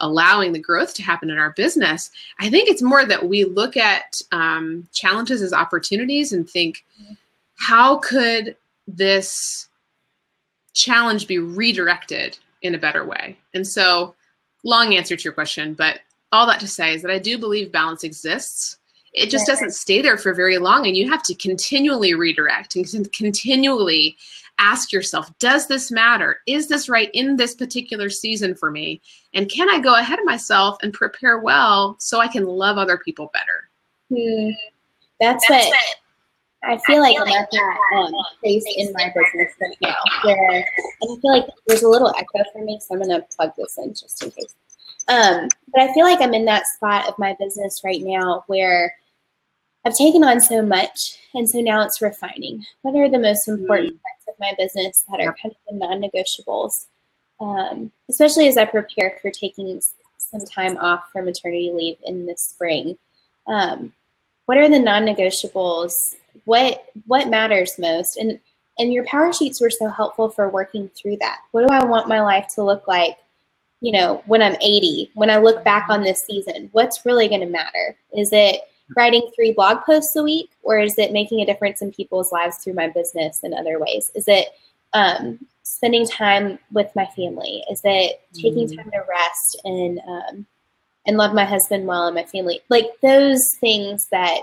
[0.00, 2.10] allowing the growth to happen in our business.
[2.40, 6.84] I think it's more that we look at um, challenges as opportunities and think,
[7.54, 8.56] how could
[8.88, 9.68] this
[10.74, 13.38] challenge be redirected in a better way?
[13.54, 14.16] And so,
[14.64, 16.00] long answer to your question, but
[16.32, 18.76] all that to say is that I do believe balance exists.
[19.14, 23.12] It just doesn't stay there for very long, and you have to continually redirect and
[23.12, 24.16] continually
[24.58, 26.40] ask yourself Does this matter?
[26.46, 29.00] Is this right in this particular season for me?
[29.34, 32.98] And can I go ahead of myself and prepare well so I can love other
[32.98, 33.70] people better?
[34.10, 34.50] Hmm.
[35.20, 35.74] That's, That's what.
[36.64, 40.64] I feel like I'm at that um, place in my business right now where
[41.02, 43.78] I feel like there's a little echo for me, so I'm going to plug this
[43.78, 44.54] in just in case.
[45.08, 48.94] Um, but I feel like I'm in that spot of my business right now where
[49.84, 52.64] I've taken on so much, and so now it's refining.
[52.82, 54.00] What are the most important mm.
[54.02, 56.86] parts of my business that are kind of the non-negotiables?
[57.40, 59.80] Um, especially as I prepare for taking
[60.18, 62.98] some time off for maternity leave in the spring.
[63.46, 63.92] Um,
[64.46, 66.16] what are the non-negotiables?
[66.44, 68.16] What what matters most?
[68.16, 68.38] And
[68.78, 71.38] and your power sheets were so helpful for working through that.
[71.52, 73.16] What do I want my life to look like
[73.80, 77.40] you know, when I'm 80, when I look back on this season, what's really going
[77.40, 77.96] to matter?
[78.16, 78.60] Is it
[78.96, 82.56] writing three blog posts a week, or is it making a difference in people's lives
[82.56, 84.10] through my business in other ways?
[84.14, 84.48] Is it
[84.94, 87.64] um, spending time with my family?
[87.70, 88.76] Is it taking mm-hmm.
[88.76, 90.46] time to rest and um,
[91.06, 92.60] and love my husband well and my family?
[92.68, 94.40] Like those things that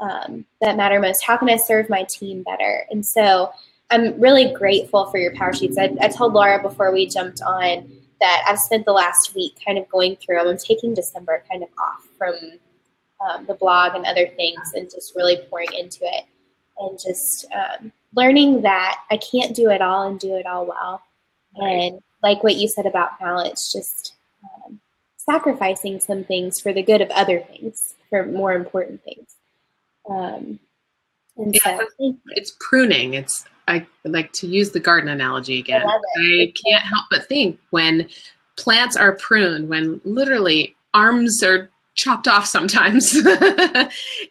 [0.00, 1.24] um, that matter most.
[1.24, 2.86] How can I serve my team better?
[2.90, 3.52] And so
[3.90, 5.78] I'm really grateful for your power sheets.
[5.78, 9.78] I, I told Lara before we jumped on that I've spent the last week kind
[9.78, 10.40] of going through.
[10.40, 12.34] And I'm taking December kind of off from
[13.20, 16.24] um, the blog and other things and just really pouring into it
[16.78, 21.02] and just um, learning that I can't do it all and do it all well.
[21.60, 21.92] Right.
[21.92, 24.80] And like what you said about balance, just um,
[25.16, 29.34] sacrificing some things for the good of other things, for more important things.
[30.08, 30.58] Um,
[31.36, 33.14] and yeah, so, it's pruning.
[33.14, 35.82] It's I like to use the garden analogy again.
[35.86, 38.08] I, I can't help but think when
[38.56, 43.10] plants are pruned, when literally arms are chopped off sometimes,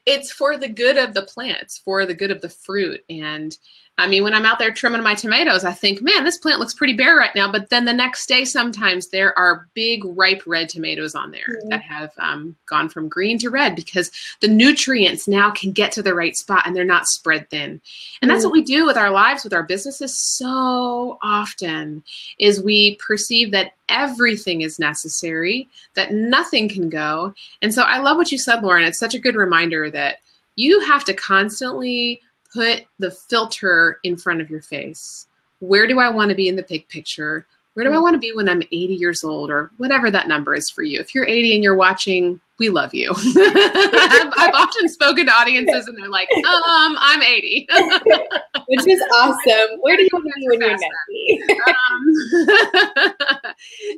[0.05, 3.03] it's for the good of the plants, for the good of the fruit.
[3.09, 3.55] And
[3.99, 6.73] I mean, when I'm out there trimming my tomatoes, I think, man, this plant looks
[6.73, 7.51] pretty bare right now.
[7.51, 11.69] But then the next day, sometimes there are big, ripe red tomatoes on there mm-hmm.
[11.69, 16.03] that have um, gone from green to red because the nutrients now can get to
[16.03, 17.61] the right spot and they're not spread thin.
[17.61, 18.29] And mm-hmm.
[18.29, 22.03] that's what we do with our lives, with our businesses so often
[22.37, 27.33] is we perceive that everything is necessary, that nothing can go.
[27.63, 28.83] And so I love what you said, Lauren.
[28.83, 30.17] It's such a good reminder that
[30.55, 32.21] you have to constantly
[32.57, 35.27] put the filter in front of your face.
[35.59, 37.45] Where do I want to be in the big picture?
[37.75, 40.55] Where do I want to be when I'm 80 years old or whatever that number
[40.55, 40.99] is for you?
[40.99, 43.11] If you're 80 and you're watching, we love you.
[43.15, 47.67] I've, I've, often spoken to audiences and they're like, um, I'm 80.
[48.67, 49.77] Which is awesome.
[49.81, 51.53] Where do you want to be when you're 90?
[51.91, 53.13] um,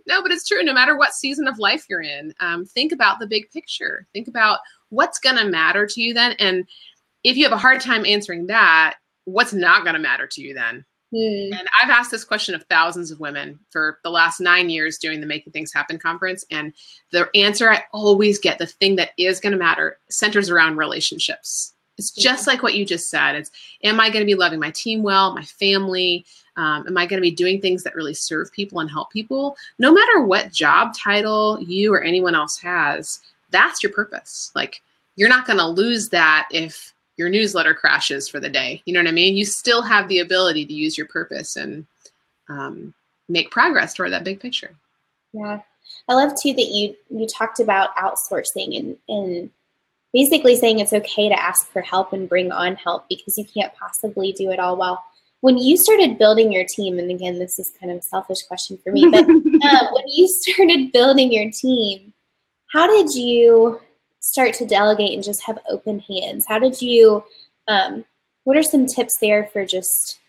[0.07, 0.61] no, but it's true.
[0.63, 4.05] No matter what season of life you're in, um, think about the big picture.
[4.11, 6.33] Think about what's going to matter to you then.
[6.33, 6.67] And
[7.23, 10.53] if you have a hard time answering that, what's not going to matter to you
[10.53, 10.85] then?
[11.13, 11.57] Mm.
[11.57, 15.19] And I've asked this question of thousands of women for the last nine years doing
[15.19, 16.45] the Making Things Happen conference.
[16.51, 16.73] And
[17.11, 21.73] the answer I always get, the thing that is going to matter, centers around relationships.
[21.97, 23.35] It's just like what you just said.
[23.35, 23.51] It's,
[23.83, 26.25] am I going to be loving my team well, my family?
[26.55, 29.57] Um, am I going to be doing things that really serve people and help people?
[29.79, 34.51] No matter what job title you or anyone else has, that's your purpose.
[34.55, 34.81] Like,
[35.15, 38.81] you're not going to lose that if your newsletter crashes for the day.
[38.85, 39.35] You know what I mean?
[39.35, 41.85] You still have the ability to use your purpose and
[42.47, 42.93] um,
[43.27, 44.71] make progress toward that big picture.
[45.33, 45.59] Yeah.
[46.07, 49.49] I love too that you you talked about outsourcing and, and
[50.13, 53.73] basically saying it's okay to ask for help and bring on help because you can't
[53.75, 55.03] possibly do it all well.
[55.41, 58.77] When you started building your team, and again, this is kind of a selfish question
[58.81, 59.25] for me, but uh,
[59.91, 62.13] when you started building your team,
[62.71, 63.81] how did you
[64.29, 66.45] start to delegate and just have open hands?
[66.45, 67.23] How did you,
[67.67, 68.05] um,
[68.43, 70.19] what are some tips there for just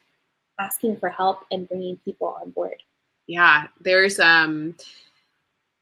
[0.59, 2.83] asking for help and bringing people on board?
[3.27, 4.75] Yeah, there's um,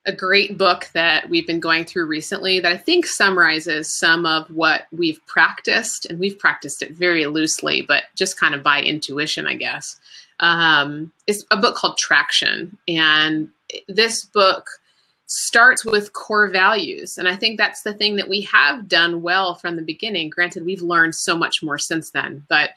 [0.04, 4.50] a great book that we've been going through recently that I think summarizes some of
[4.50, 9.46] what we've practiced, and we've practiced it very loosely, but just kind of by intuition,
[9.46, 9.98] I guess.
[10.40, 13.48] Um, it's a book called Traction, and
[13.86, 14.66] this book
[15.28, 17.18] starts with core values.
[17.18, 20.30] And I think that's the thing that we have done well from the beginning.
[20.30, 22.70] Granted, we've learned so much more since then, but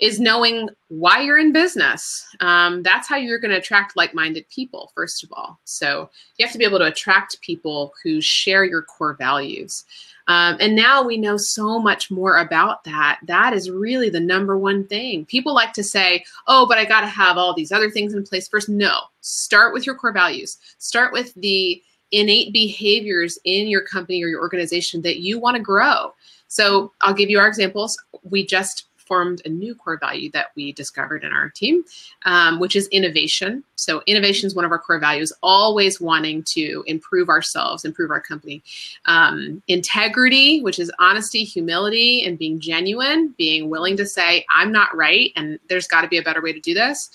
[0.00, 2.26] is knowing why you're in business.
[2.40, 5.60] Um, that's how you're going to attract like minded people, first of all.
[5.62, 9.84] So you have to be able to attract people who share your core values.
[10.26, 13.20] Um, and now we know so much more about that.
[13.26, 15.24] That is really the number one thing.
[15.24, 18.24] People like to say, oh, but I got to have all these other things in
[18.24, 18.68] place first.
[18.68, 20.58] No, start with your core values.
[20.78, 21.80] Start with the
[22.12, 26.14] innate behaviors in your company or your organization that you want to grow.
[26.48, 27.98] So I'll give you our examples.
[28.22, 31.84] We just formed a new core value that we discovered in our team,
[32.24, 33.62] um, which is innovation.
[33.74, 38.20] So innovation is one of our core values, always wanting to improve ourselves, improve our
[38.20, 38.62] company.
[39.06, 44.96] Um, integrity, which is honesty, humility, and being genuine, being willing to say, I'm not
[44.96, 47.10] right, and there's got to be a better way to do this.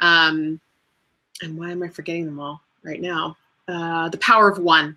[0.00, 0.60] Um,
[1.40, 3.36] and why am I forgetting them all right now?
[3.68, 4.96] Uh, the power of one.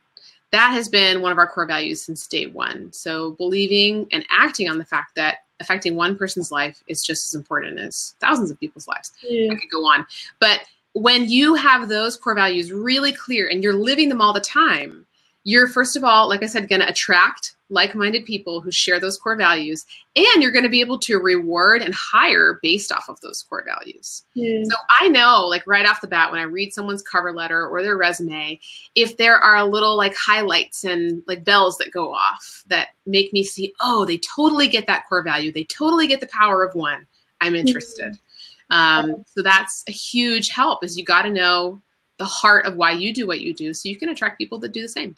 [0.51, 2.91] That has been one of our core values since day one.
[2.91, 7.36] So believing and acting on the fact that affecting one person's life is just as
[7.36, 9.12] important as thousands of people's lives.
[9.21, 9.51] Yeah.
[9.51, 10.05] I could go on.
[10.39, 10.62] But
[10.93, 15.05] when you have those core values really clear and you're living them all the time,
[15.43, 18.99] you're first of all, like I said, going to attract like minded people who share
[18.99, 19.86] those core values,
[20.17, 23.63] and you're going to be able to reward and hire based off of those core
[23.65, 24.23] values.
[24.36, 24.65] Mm.
[24.65, 27.82] So I know, like right off the bat, when I read someone's cover letter or
[27.82, 28.60] their resume,
[28.95, 33.41] if there are little like highlights and like bells that go off that make me
[33.41, 37.08] see, oh, they totally get that core value, they totally get the power of one,
[37.39, 38.19] I'm interested.
[38.69, 38.75] Mm.
[38.75, 41.82] Um, so that's a huge help, is you got to know
[42.17, 44.73] the heart of why you do what you do so you can attract people that
[44.73, 45.15] do the same.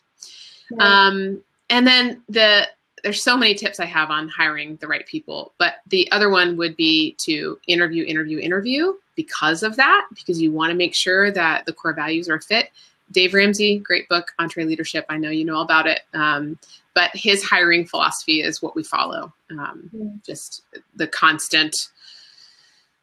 [0.80, 2.68] Um, and then the
[3.04, 6.56] there's so many tips I have on hiring the right people, but the other one
[6.56, 11.30] would be to interview, interview, interview because of that, because you want to make sure
[11.30, 12.72] that the core values are fit.
[13.12, 15.04] Dave Ramsey, great book, EntreLeadership.
[15.10, 16.02] I know you know all about it.
[16.14, 16.58] Um,
[16.94, 19.34] but his hiring philosophy is what we follow.
[19.52, 20.26] Um, mm.
[20.26, 20.64] Just
[20.96, 21.76] the constant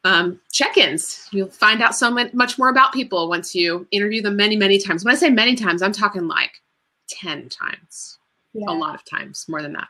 [0.03, 1.27] um, check-ins.
[1.31, 5.05] You'll find out so much more about people once you interview them many, many times.
[5.05, 6.60] When I say many times, I'm talking like
[7.19, 8.19] 10 times,
[8.53, 8.65] yeah.
[8.67, 9.87] a lot of times, more than that.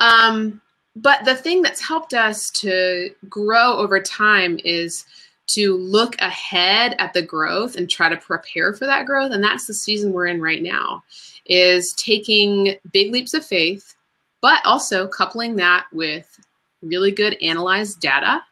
[0.00, 0.60] Um,
[0.96, 5.04] but the thing that's helped us to grow over time is
[5.48, 9.32] to look ahead at the growth and try to prepare for that growth.
[9.32, 11.02] And that's the season we're in right now,
[11.46, 13.94] is taking big leaps of faith,
[14.42, 16.38] but also coupling that with
[16.82, 18.42] really good analyzed data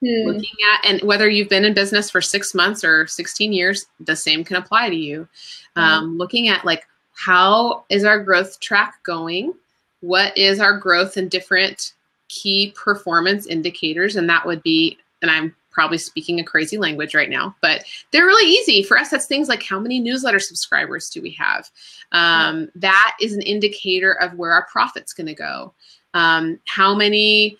[0.00, 0.26] hmm.
[0.26, 4.16] looking at and whether you've been in business for six months or 16 years the
[4.16, 5.28] same can apply to you
[5.76, 5.82] hmm.
[5.82, 9.52] um, looking at like how is our growth track going
[10.00, 11.92] what is our growth in different
[12.28, 17.30] key performance indicators and that would be and i'm probably speaking a crazy language right
[17.30, 18.82] now, but they're really easy.
[18.82, 21.70] For us, that's things like how many newsletter subscribers do we have?
[22.12, 25.72] Um, that is an indicator of where our profit's going to go.
[26.12, 27.56] Um, how many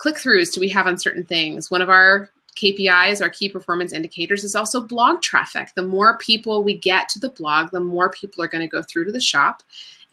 [0.00, 1.70] click throughs do we have on certain things?
[1.70, 5.68] One of our KPIs, our key performance indicators, is also blog traffic.
[5.74, 8.82] The more people we get to the blog, the more people are going to go
[8.82, 9.62] through to the shop.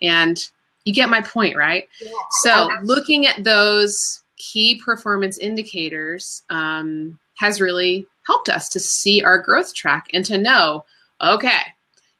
[0.01, 0.38] And
[0.83, 1.88] you get my point, right?
[2.01, 2.11] Yeah.
[2.41, 9.38] So, looking at those key performance indicators um, has really helped us to see our
[9.39, 10.85] growth track and to know
[11.19, 11.61] okay,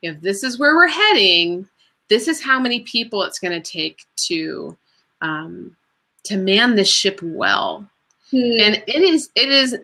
[0.02, 1.68] if this is where we're heading,
[2.10, 4.76] this is how many people it's going to take to
[5.22, 5.76] um,
[6.28, 7.90] to man this ship well.
[8.32, 8.60] Hmm.
[8.60, 9.78] And it is it is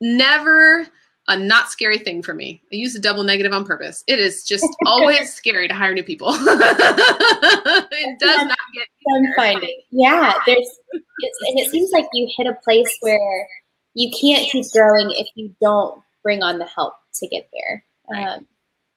[0.00, 0.86] never
[1.28, 2.60] a not scary thing for me.
[2.72, 4.02] I use a double negative on purpose.
[4.06, 6.28] It is just always scary to hire new people.
[6.34, 9.80] it does not get fun finding.
[9.90, 13.48] Yeah, there's and it seems like you hit a place where
[13.94, 17.84] you can't keep growing if you don't bring on the help to get there.
[18.16, 18.46] Um,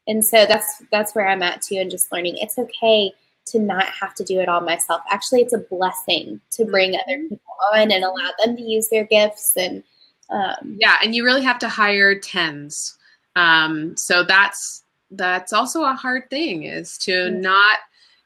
[0.07, 3.13] and so that's that's where I'm at too, and just learning it's okay
[3.47, 5.01] to not have to do it all myself.
[5.09, 7.29] Actually, it's a blessing to bring other mm-hmm.
[7.29, 9.83] people on and allow them to use their gifts and
[10.29, 12.97] um, yeah, and you really have to hire tens.
[13.35, 17.41] Um, so that's that's also a hard thing is to mm-hmm.
[17.41, 17.77] not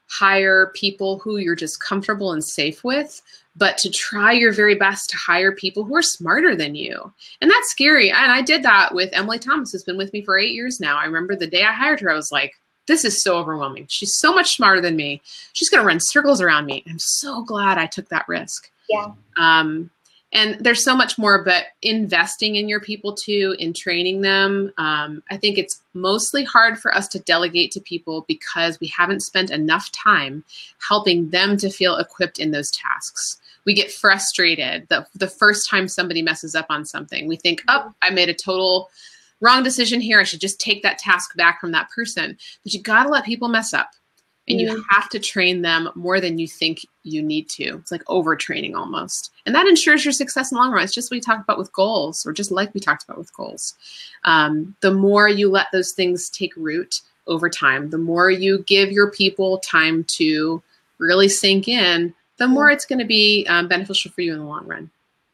[0.08, 3.22] hire people who you're just comfortable and safe with,
[3.54, 7.12] but to try your very best to hire people who are smarter than you.
[7.40, 8.10] And that's scary.
[8.10, 10.98] And I did that with Emily Thomas, who's been with me for eight years now.
[10.98, 12.54] I remember the day I hired her, I was like,
[12.90, 13.86] this is so overwhelming.
[13.88, 15.22] She's so much smarter than me.
[15.52, 16.82] She's going to run circles around me.
[16.88, 18.68] I'm so glad I took that risk.
[18.88, 19.12] Yeah.
[19.36, 19.90] Um,
[20.32, 25.22] and there's so much more but investing in your people too in training them um,
[25.28, 29.50] i think it's mostly hard for us to delegate to people because we haven't spent
[29.50, 30.44] enough time
[30.88, 35.88] helping them to feel equipped in those tasks we get frustrated the, the first time
[35.88, 38.88] somebody messes up on something we think oh i made a total
[39.40, 42.82] wrong decision here i should just take that task back from that person but you
[42.82, 43.90] got to let people mess up
[44.50, 47.76] and you have to train them more than you think you need to.
[47.76, 49.30] It's like overtraining almost.
[49.46, 50.82] And that ensures your success in the long run.
[50.82, 53.32] It's just what we talked about with goals, or just like we talked about with
[53.34, 53.74] goals.
[54.24, 58.90] Um, the more you let those things take root over time, the more you give
[58.90, 60.62] your people time to
[60.98, 64.44] really sink in, the more it's going to be um, beneficial for you in the
[64.44, 64.90] long run.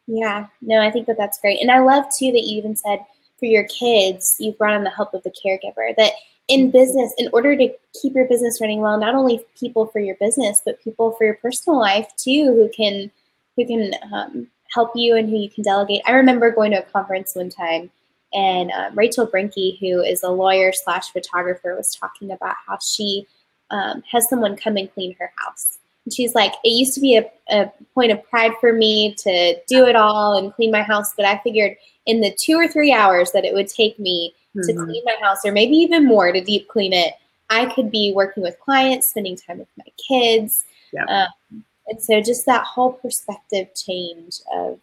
[0.07, 1.61] Yeah, no, I think that that's great.
[1.61, 3.05] And I love too that you even said
[3.39, 6.13] for your kids, you've brought in the help of the caregiver, that
[6.49, 7.69] in business, in order to
[8.01, 11.35] keep your business running well, not only people for your business, but people for your
[11.35, 13.11] personal life too, who can
[13.57, 16.03] who can um, help you and who you can delegate.
[16.07, 17.91] I remember going to a conference one time,
[18.33, 23.27] and um, Rachel Brinke, who is a lawyer slash photographer, was talking about how she
[23.71, 25.79] um, has someone come and clean her house.
[26.05, 29.57] And she's like, it used to be a, a point of pride for me to
[29.67, 31.77] do it all and clean my house, but I figured
[32.07, 34.67] in the two or three hours that it would take me mm-hmm.
[34.67, 37.15] to clean my house, or maybe even more to deep clean it,
[37.51, 40.65] I could be working with clients, spending time with my kids.
[41.09, 44.79] Um, and so just that whole perspective change of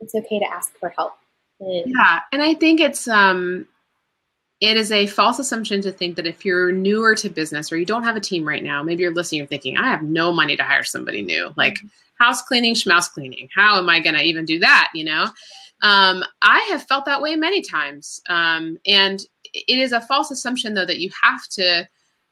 [0.00, 1.12] it's okay to ask for help.
[1.60, 2.20] And, yeah.
[2.32, 3.68] And I think it's, um,
[4.60, 7.84] it is a false assumption to think that if you're newer to business or you
[7.84, 10.56] don't have a team right now, maybe you're listening, you're thinking, I have no money
[10.56, 11.52] to hire somebody new.
[11.56, 11.88] Like mm-hmm.
[12.24, 13.48] house cleaning, schmouse cleaning.
[13.54, 14.90] How am I going to even do that?
[14.94, 15.28] You know?
[15.82, 18.20] Um, I have felt that way many times.
[18.28, 19.20] Um, and
[19.52, 21.88] it is a false assumption, though, that you have to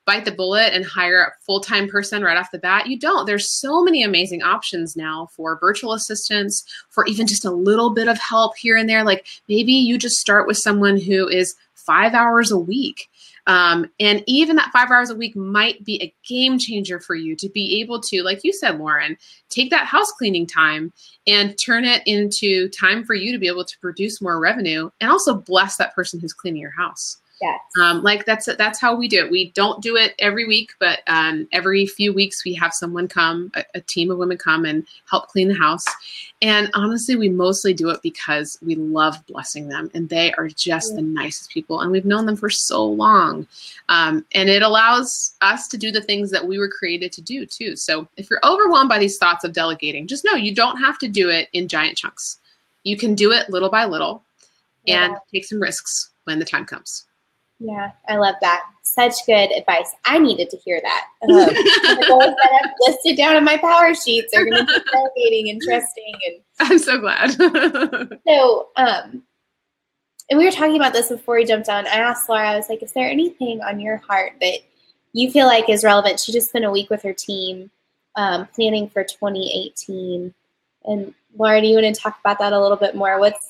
[0.07, 2.87] bite the bullet and hire a full time person right off the bat.
[2.87, 3.27] You don't.
[3.27, 8.09] There's so many amazing options now for virtual assistants, for even just a little bit
[8.09, 9.05] of help here and there.
[9.05, 13.09] Like maybe you just start with someone who is five hours a week
[13.47, 17.35] um, and even that five hours a week might be a game changer for you
[17.37, 19.17] to be able to, like you said, Lauren,
[19.49, 20.93] take that house cleaning time
[21.27, 25.11] and turn it into time for you to be able to produce more revenue and
[25.11, 27.19] also bless that person who's cleaning your house.
[27.41, 27.61] Yes.
[27.81, 29.31] Um, like that's that's how we do it.
[29.31, 33.51] We don't do it every week, but um, every few weeks we have someone come,
[33.55, 35.85] a, a, team of women come and help clean the house.
[36.43, 40.95] And honestly, we mostly do it because we love blessing them, and they are just
[40.95, 43.47] the nicest people, and we've known them for so long.
[43.89, 47.47] Um, and it allows us to do the things that we were created to do
[47.47, 47.75] too.
[47.75, 51.09] So if you're overwhelmed by these thoughts of delegating, just know you don't have to
[51.09, 52.39] do it in giant chunks.
[52.85, 54.23] You can do it little by little,
[54.87, 57.07] and take some risks when the time comes.
[57.61, 58.63] Yeah, I love that.
[58.83, 59.95] Such good advice.
[60.07, 61.07] I needed to hear that.
[61.23, 65.51] Um, the goals that I've listed down in my PowerSheets are going to be motivating
[65.51, 66.15] and trusting.
[66.27, 67.33] And I'm so glad.
[68.27, 69.23] so, um,
[70.31, 71.87] and we were talking about this before we jumped on.
[71.87, 74.61] I asked Lara, I was like, is there anything on your heart that
[75.13, 76.21] you feel like is relevant?
[76.21, 77.71] She just spent a week with her team
[78.17, 80.33] um, planning for 2018.
[80.85, 83.19] And Lara, do you want to talk about that a little bit more?
[83.19, 83.47] What's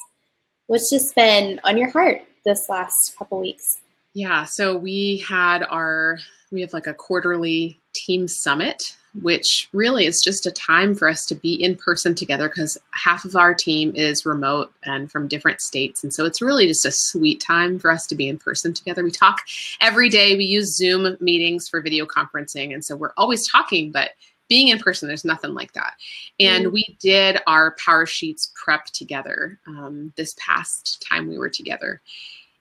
[0.66, 3.78] what's just been on your heart this last couple weeks?
[4.12, 6.18] Yeah, so we had our
[6.50, 11.26] we have like a quarterly team summit which really is just a time for us
[11.26, 15.60] to be in person together because half of our team is remote and from different
[15.60, 16.04] states.
[16.04, 19.02] And so it's really just a sweet time for us to be in person together.
[19.02, 19.40] We talk
[19.80, 22.72] every day, we use Zoom meetings for video conferencing.
[22.72, 24.10] And so we're always talking, but
[24.48, 25.94] being in person, there's nothing like that.
[26.38, 26.72] And mm.
[26.72, 32.00] we did our PowerSheets prep together um, this past time we were together.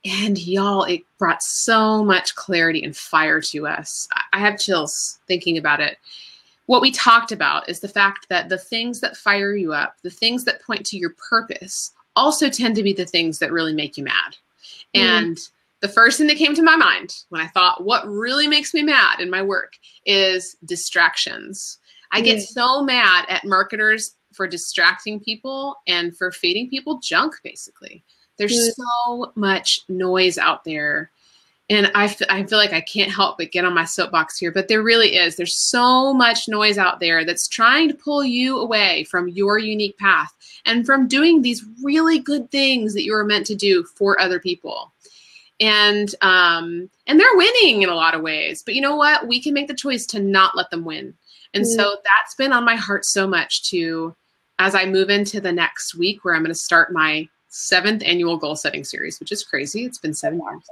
[0.06, 4.08] And y'all, it brought so much clarity and fire to us.
[4.32, 5.98] I have chills thinking about it
[6.70, 10.12] what we talked about is the fact that the things that fire you up, the
[10.12, 13.98] things that point to your purpose, also tend to be the things that really make
[13.98, 14.38] you mad.
[14.96, 15.00] Mm.
[15.02, 15.38] And
[15.80, 18.84] the first thing that came to my mind when I thought, what really makes me
[18.84, 21.80] mad in my work is distractions.
[22.12, 22.26] I mm.
[22.26, 28.04] get so mad at marketers for distracting people and for feeding people junk, basically.
[28.40, 28.84] There's mm.
[29.06, 31.12] so much noise out there
[31.70, 34.52] and I, f- I feel like I can't help but get on my soapbox here,
[34.52, 35.36] but there really is.
[35.36, 39.98] There's so much noise out there that's trying to pull you away from your unique
[40.00, 40.34] path
[40.66, 44.40] and from doing these really good things that you were meant to do for other
[44.40, 44.92] people.
[45.60, 49.28] And um, and they're winning in a lot of ways, but you know what?
[49.28, 51.14] We can make the choice to not let them win.
[51.54, 51.80] And mm-hmm.
[51.80, 54.16] so that's been on my heart so much to
[54.58, 58.38] as I move into the next week where I'm going to start my seventh annual
[58.38, 59.86] goal setting series, which is crazy.
[59.86, 60.64] It's been seven years.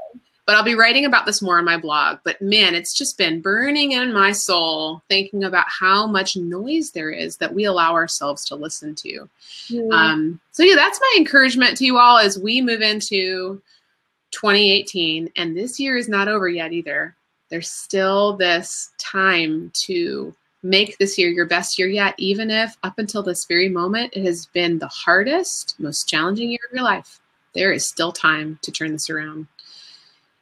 [0.46, 2.20] But I'll be writing about this more on my blog.
[2.24, 7.12] But man, it's just been burning in my soul thinking about how much noise there
[7.12, 9.30] is that we allow ourselves to listen to.
[9.70, 9.92] Mm.
[9.92, 13.62] Um, so yeah, that's my encouragement to you all as we move into
[14.32, 15.32] 2018.
[15.36, 17.14] And this year is not over yet either.
[17.50, 22.98] There's still this time to make this year your best year yet, even if up
[22.98, 27.20] until this very moment it has been the hardest, most challenging year of your life.
[27.54, 29.48] There is still time to turn this around.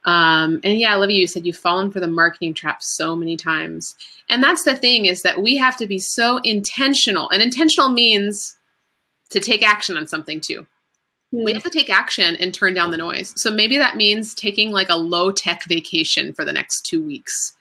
[0.05, 3.35] Um, and yeah, Olivia, you you said you've fallen for the marketing trap so many
[3.35, 3.95] times.
[4.29, 7.29] And that's the thing is that we have to be so intentional.
[7.31, 8.55] And intentional means
[9.31, 10.67] to take action on something too.
[11.33, 11.43] Mm.
[11.43, 11.55] We hmm.
[11.55, 13.33] have to take action and turn down the noise.
[13.35, 17.53] So maybe that means taking like a low tech vacation for the next two weeks.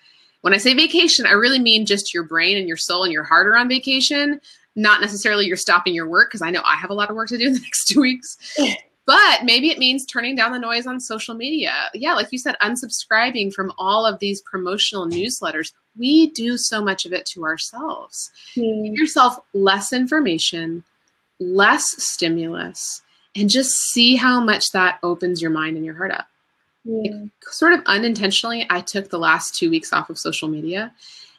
[0.44, 3.24] When I say vacation, I really mean just your brain and your soul and your
[3.24, 4.42] heart are on vacation,
[4.76, 7.28] not necessarily you're stopping your work, because I know I have a lot of work
[7.28, 8.36] to do in the next two weeks.
[9.06, 11.72] But maybe it means turning down the noise on social media.
[11.94, 15.72] Yeah, like you said, unsubscribing from all of these promotional newsletters.
[15.96, 18.30] We do so much of it to ourselves.
[18.54, 18.84] Mm.
[18.84, 20.84] Give yourself less information,
[21.40, 23.00] less stimulus,
[23.34, 26.26] and just see how much that opens your mind and your heart up.
[26.86, 27.30] Mm.
[27.42, 30.92] sort of unintentionally, I took the last two weeks off of social media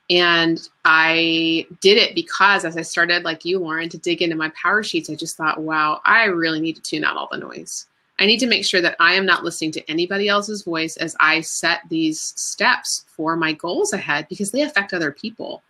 [0.09, 4.51] and I did it because as I started, like you, Lauren, to dig into my
[4.51, 7.87] PowerSheets, I just thought, wow, I really need to tune out all the noise.
[8.19, 11.15] I need to make sure that I am not listening to anybody else's voice as
[11.19, 15.63] I set these steps for my goals ahead because they affect other people.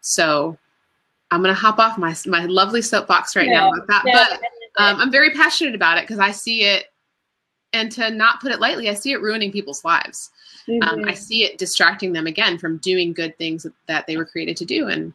[0.00, 0.58] So
[1.30, 4.38] I'm going to hop off my, my lovely soapbox right now about that.
[4.76, 6.92] but um, I'm very passionate about it because I see it,
[7.76, 10.30] and to not put it lightly, I see it ruining people's lives.
[10.66, 10.82] Mm-hmm.
[10.82, 11.14] Um, I mm-hmm.
[11.14, 14.88] see it distracting them again from doing good things that they were created to do.
[14.88, 15.12] And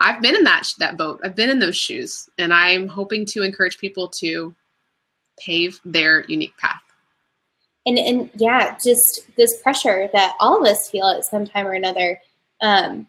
[0.00, 1.20] I've been in that that boat.
[1.24, 4.54] I've been in those shoes, and I'm hoping to encourage people to
[5.38, 6.80] pave their unique path.
[7.86, 11.72] And and yeah, just this pressure that all of us feel at some time or
[11.72, 12.20] another
[12.60, 13.06] um,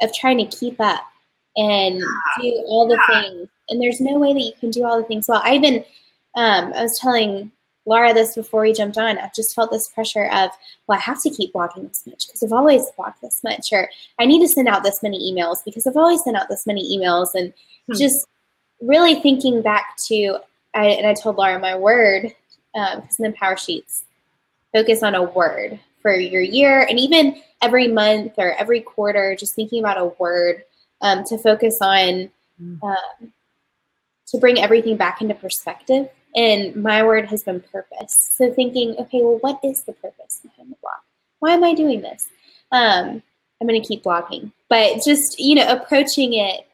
[0.00, 1.04] of trying to keep up
[1.56, 2.00] and
[2.40, 3.22] do all the yeah.
[3.22, 3.48] things.
[3.68, 5.42] And there's no way that you can do all the things well.
[5.44, 5.84] I've been
[6.34, 7.50] um, I was telling
[7.86, 9.16] Lara this before we jumped on.
[9.18, 10.50] I've just felt this pressure of,
[10.86, 13.88] well, I have to keep blogging this much because I've always blogged this much, or
[14.18, 16.96] I need to send out this many emails because I've always sent out this many
[16.96, 17.52] emails, and
[17.86, 17.94] hmm.
[17.94, 18.26] just
[18.80, 20.38] really thinking back to,
[20.74, 22.34] I, and I told Lara my word
[22.74, 24.02] because um, in the PowerSheets,
[24.74, 29.54] focus on a word for your year, and even every month or every quarter, just
[29.54, 30.64] thinking about a word
[31.00, 32.30] um, to focus on.
[32.58, 32.76] Hmm.
[32.82, 33.32] Um,
[34.28, 38.14] to bring everything back into perspective and my word has been purpose.
[38.36, 41.00] So thinking, okay, well, what is the purpose behind the blog?
[41.40, 42.28] Why am I doing this?
[42.70, 43.22] Um,
[43.60, 46.66] I'm going to keep blogging, but just you know, approaching it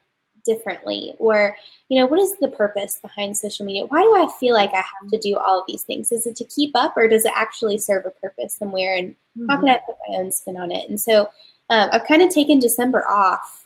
[0.45, 1.57] differently or
[1.89, 4.79] you know what is the purpose behind social media why do i feel like i
[4.79, 7.31] have to do all of these things is it to keep up or does it
[7.37, 9.49] actually serve a purpose somewhere and mm-hmm.
[9.49, 11.29] how can i put my own spin on it and so
[11.71, 13.63] um, i've kind of taken december off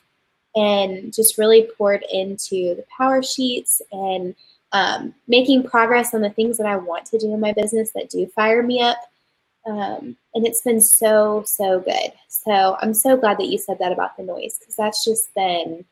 [0.57, 4.35] and just really poured into the PowerSheets and
[4.77, 8.11] um, making progress on the things that i want to do in my business that
[8.11, 8.99] do fire me up
[9.67, 12.13] um, and it's been so, so good.
[12.29, 15.85] So I'm so glad that you said that about the noise because that's just been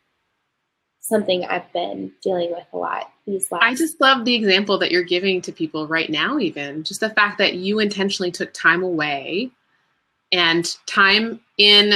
[1.01, 3.65] something I've been dealing with a lot these last.
[3.65, 7.11] I just love the example that you're giving to people right now, even just the
[7.11, 9.51] fact that you intentionally took time away
[10.33, 11.95] and time in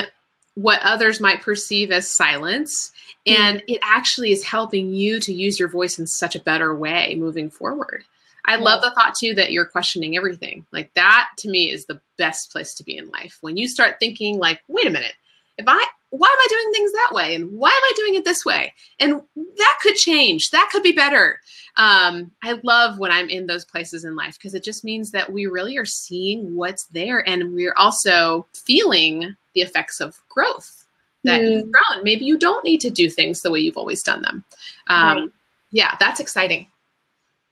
[0.59, 2.91] what others might perceive as silence.
[3.27, 3.75] And mm-hmm.
[3.75, 7.49] it actually is helping you to use your voice in such a better way moving
[7.49, 8.03] forward.
[8.45, 10.67] I love the thought too that you're questioning everything.
[10.73, 13.39] Like that to me is the best place to be in life.
[13.41, 15.15] When you start thinking like, wait a minute,
[15.59, 17.35] if I why am I doing things that way?
[17.35, 18.73] And why am I doing it this way?
[18.99, 20.51] And that could change.
[20.51, 21.39] That could be better.
[21.77, 25.31] Um, I love when I'm in those places in life because it just means that
[25.31, 30.85] we really are seeing what's there and we're also feeling the effects of growth
[31.25, 31.51] that mm.
[31.51, 32.05] you've grown.
[32.05, 34.45] Maybe you don't need to do things the way you've always done them.
[34.87, 35.29] Um, right.
[35.71, 36.69] Yeah, that's exciting.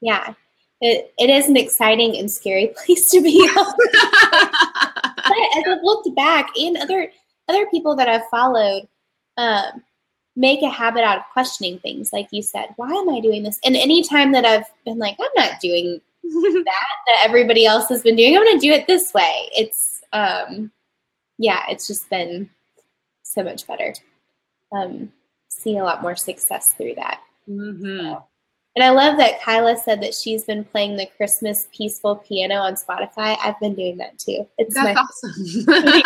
[0.00, 0.34] Yeah
[0.80, 6.48] it, it is an exciting and scary place to be but as I've looked back
[6.56, 7.10] and other
[7.48, 8.88] other people that I've followed
[9.36, 9.82] um,
[10.34, 13.58] make a habit out of questioning things, like you said, why am I doing this?
[13.64, 18.02] And any time that I've been like, I'm not doing that that everybody else has
[18.02, 19.48] been doing, I'm gonna do it this way.
[19.56, 20.70] It's um
[21.38, 22.50] yeah, it's just been
[23.22, 23.94] so much better.
[24.72, 25.12] Um
[25.48, 27.20] seeing a lot more success through that.
[27.48, 28.00] Mm-hmm.
[28.00, 28.24] So.
[28.76, 32.74] And I love that Kyla said that she's been playing the Christmas peaceful piano on
[32.74, 33.38] Spotify.
[33.42, 34.46] I've been doing that too.
[34.58, 35.32] It's That's my awesome.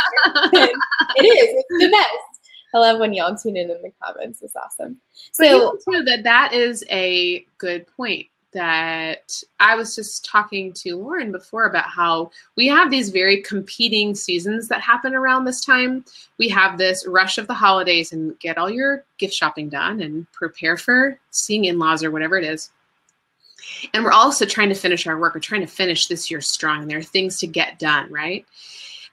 [1.17, 1.65] it is.
[1.69, 2.41] It's the best.
[2.73, 4.41] I love when y'all tune in in the comments.
[4.43, 4.99] It's awesome.
[5.33, 11.31] So too, that that is a good point that I was just talking to Lauren
[11.31, 16.05] before about how we have these very competing seasons that happen around this time.
[16.39, 20.31] We have this rush of the holidays and get all your gift shopping done and
[20.33, 22.71] prepare for seeing in laws or whatever it is.
[23.95, 25.35] And we're also trying to finish our work.
[25.35, 26.87] We're trying to finish this year strong.
[26.87, 28.45] There are things to get done, right?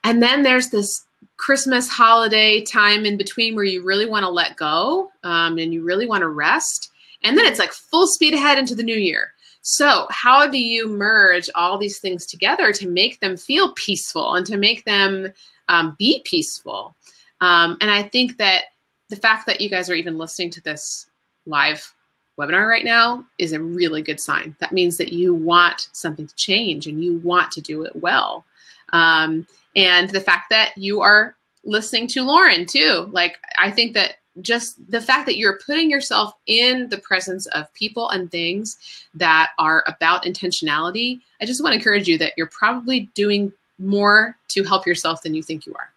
[0.04, 1.04] And then there's this
[1.36, 5.84] Christmas holiday time in between where you really want to let go um, and you
[5.84, 6.92] really want to rest.
[7.22, 9.32] And then it's like full speed ahead into the new year.
[9.62, 14.46] So, how do you merge all these things together to make them feel peaceful and
[14.46, 15.32] to make them
[15.68, 16.94] um, be peaceful?
[17.40, 18.64] Um, and I think that
[19.08, 21.06] the fact that you guys are even listening to this
[21.46, 21.92] live
[22.38, 24.54] webinar right now is a really good sign.
[24.60, 28.44] That means that you want something to change and you want to do it well.
[28.92, 34.16] Um, and the fact that you are listening to Lauren too, like I think that
[34.42, 38.78] just the fact that you're putting yourself in the presence of people and things
[39.14, 44.36] that are about intentionality, I just want to encourage you that you're probably doing more
[44.48, 45.92] to help yourself than you think you are.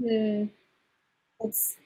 [0.00, 0.50] Mm,
[1.40, 1.76] that's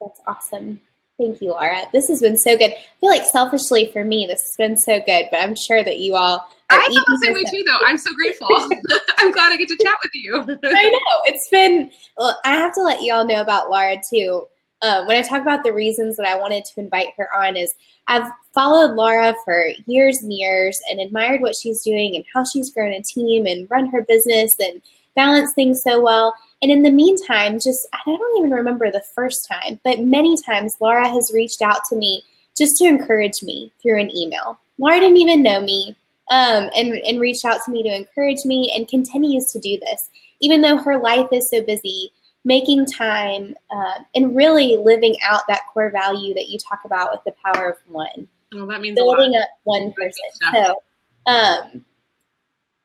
[0.00, 0.80] that's awesome.
[1.18, 1.82] Thank you, Lara.
[1.92, 2.72] This has been so good.
[2.72, 5.98] I feel like selfishly for me, this has been so good, but I'm sure that
[5.98, 7.78] you all I feel the same way too, though.
[7.86, 8.48] I'm so grateful.
[9.18, 10.36] I'm glad I get to chat with you.
[10.64, 11.22] I know.
[11.26, 14.46] It's been, well, I have to let you all know about Lara too
[14.82, 17.74] uh, when I talk about the reasons that I wanted to invite her on is
[18.08, 22.72] I've followed Lara for years and years and admired what she's doing and how she's
[22.72, 24.82] grown a team and run her business and
[25.14, 26.34] balance things so well.
[26.62, 30.76] And in the meantime, just I don't even remember the first time, but many times
[30.80, 32.24] Lara has reached out to me
[32.56, 34.58] just to encourage me through an email.
[34.78, 35.96] Lara didn't even know me
[36.30, 40.10] um, and, and reached out to me to encourage me and continues to do this.
[40.40, 42.10] Even though her life is so busy,
[42.44, 47.20] making time uh, and really living out that core value that you talk about with
[47.24, 48.28] the power of one.
[48.52, 50.24] Well, that means building up one person.
[50.52, 50.82] So,
[51.26, 51.84] um,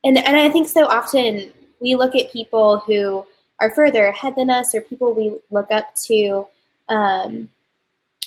[0.04, 3.26] and and I think so often we look at people who
[3.60, 6.48] are further ahead than us, or people we look up to
[6.90, 7.50] um,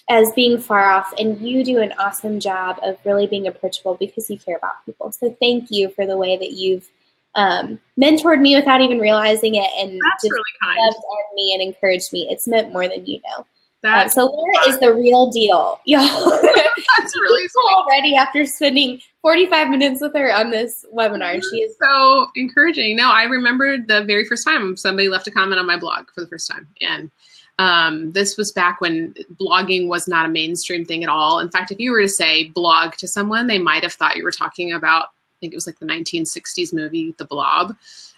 [0.08, 1.14] as being far off.
[1.18, 5.12] And you do an awesome job of really being approachable because you care about people.
[5.12, 6.90] So thank you for the way that you've
[7.34, 10.78] um, mentored me without even realizing it and That's just really kind.
[10.78, 12.26] loved on me and encouraged me.
[12.30, 13.46] It's meant more than you know.
[13.82, 16.30] Um, so Lara is the real deal, y'all.
[16.98, 17.76] That's really cool.
[17.76, 21.40] already after spending 45 minutes with her on this webinar.
[21.50, 22.96] She is so encouraging.
[22.96, 26.20] No, I remember the very first time somebody left a comment on my blog for
[26.20, 27.10] the first time, and
[27.58, 31.40] um, this was back when blogging was not a mainstream thing at all.
[31.40, 34.24] In fact, if you were to say blog to someone, they might have thought you
[34.24, 35.08] were talking about
[35.40, 37.76] think it was like the 1960s movie, The Blob.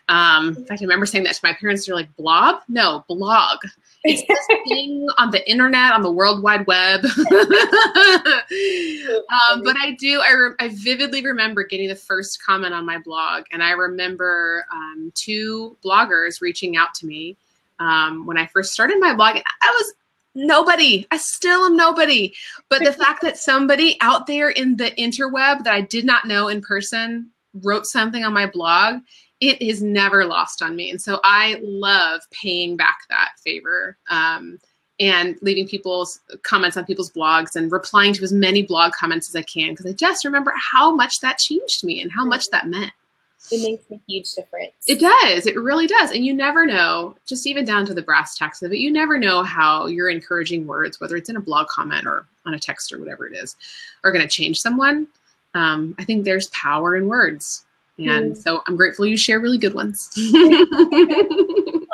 [0.09, 1.87] Um, in fact, I remember saying that to my parents.
[1.87, 2.63] They're like, "Blob?
[2.69, 3.59] No, blog.
[4.05, 7.15] It's this thing on the internet, on the World Wide Web." um,
[9.63, 10.21] but I do.
[10.21, 14.67] I, re- I vividly remember getting the first comment on my blog, and I remember
[14.73, 17.37] um, two bloggers reaching out to me
[17.79, 19.37] um, when I first started my blog.
[19.37, 19.95] I was
[20.35, 21.07] nobody.
[21.11, 22.35] I still am nobody.
[22.69, 26.49] But the fact that somebody out there in the interweb that I did not know
[26.49, 27.31] in person
[27.63, 29.03] wrote something on my blog
[29.43, 30.89] it is never lost on me.
[30.89, 34.61] And so I love paying back that favor um,
[35.01, 39.35] and leaving people's comments on people's blogs and replying to as many blog comments as
[39.35, 42.69] I can because I just remember how much that changed me and how much that
[42.69, 42.93] meant.
[43.51, 44.73] It makes a huge difference.
[44.87, 45.47] It does.
[45.47, 46.11] It really does.
[46.11, 49.19] And you never know, just even down to the brass tacks of it, you never
[49.19, 52.93] know how your encouraging words, whether it's in a blog comment or on a text
[52.93, 53.57] or whatever it is,
[54.05, 55.07] are going to change someone.
[55.55, 57.65] Um, I think there's power in words.
[57.99, 58.37] And mm.
[58.37, 60.11] so I'm grateful you share really good ones.
[60.17, 61.87] well,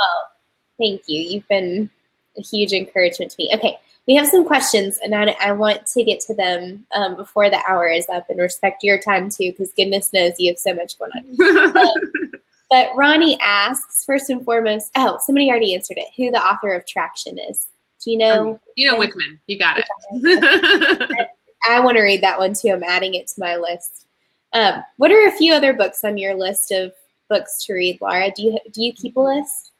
[0.78, 1.20] thank you.
[1.20, 1.90] You've been
[2.36, 3.50] a huge encouragement to me.
[3.54, 3.78] Okay,
[4.08, 7.62] we have some questions, and I, I want to get to them um, before the
[7.68, 10.98] hour is up and respect your time too, because goodness knows you have so much
[10.98, 11.76] going on.
[11.76, 12.32] um,
[12.70, 16.86] but Ronnie asks, first and foremost, oh, somebody already answered it, who the author of
[16.86, 17.66] Traction is.
[18.02, 18.52] Do you know?
[18.52, 19.38] Um, Gino Wickman.
[19.46, 19.84] You got it.
[21.64, 22.70] I, I want to read that one too.
[22.70, 24.06] I'm adding it to my list.
[24.54, 26.92] Um, what are a few other books on your list of
[27.28, 28.32] books to read, Lara?
[28.34, 29.72] Do you do you keep a list?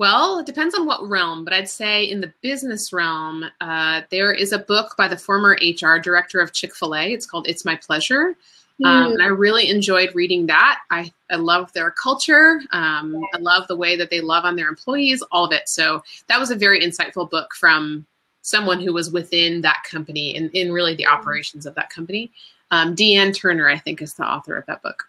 [0.00, 4.32] Well, it depends on what realm, but I'd say in the business realm, uh, there
[4.32, 7.12] is a book by the former HR director of Chick fil A.
[7.12, 8.34] It's called It's My Pleasure.
[8.82, 9.12] Um, hmm.
[9.12, 10.78] and I really enjoyed reading that.
[10.90, 12.62] I, I love their culture.
[12.72, 15.68] Um, I love the way that they love on their employees, all of it.
[15.68, 18.06] So that was a very insightful book from
[18.40, 22.30] someone who was within that company and in really the operations of that company.
[22.70, 25.04] Um, Dee Ann Turner, I think, is the author of that book.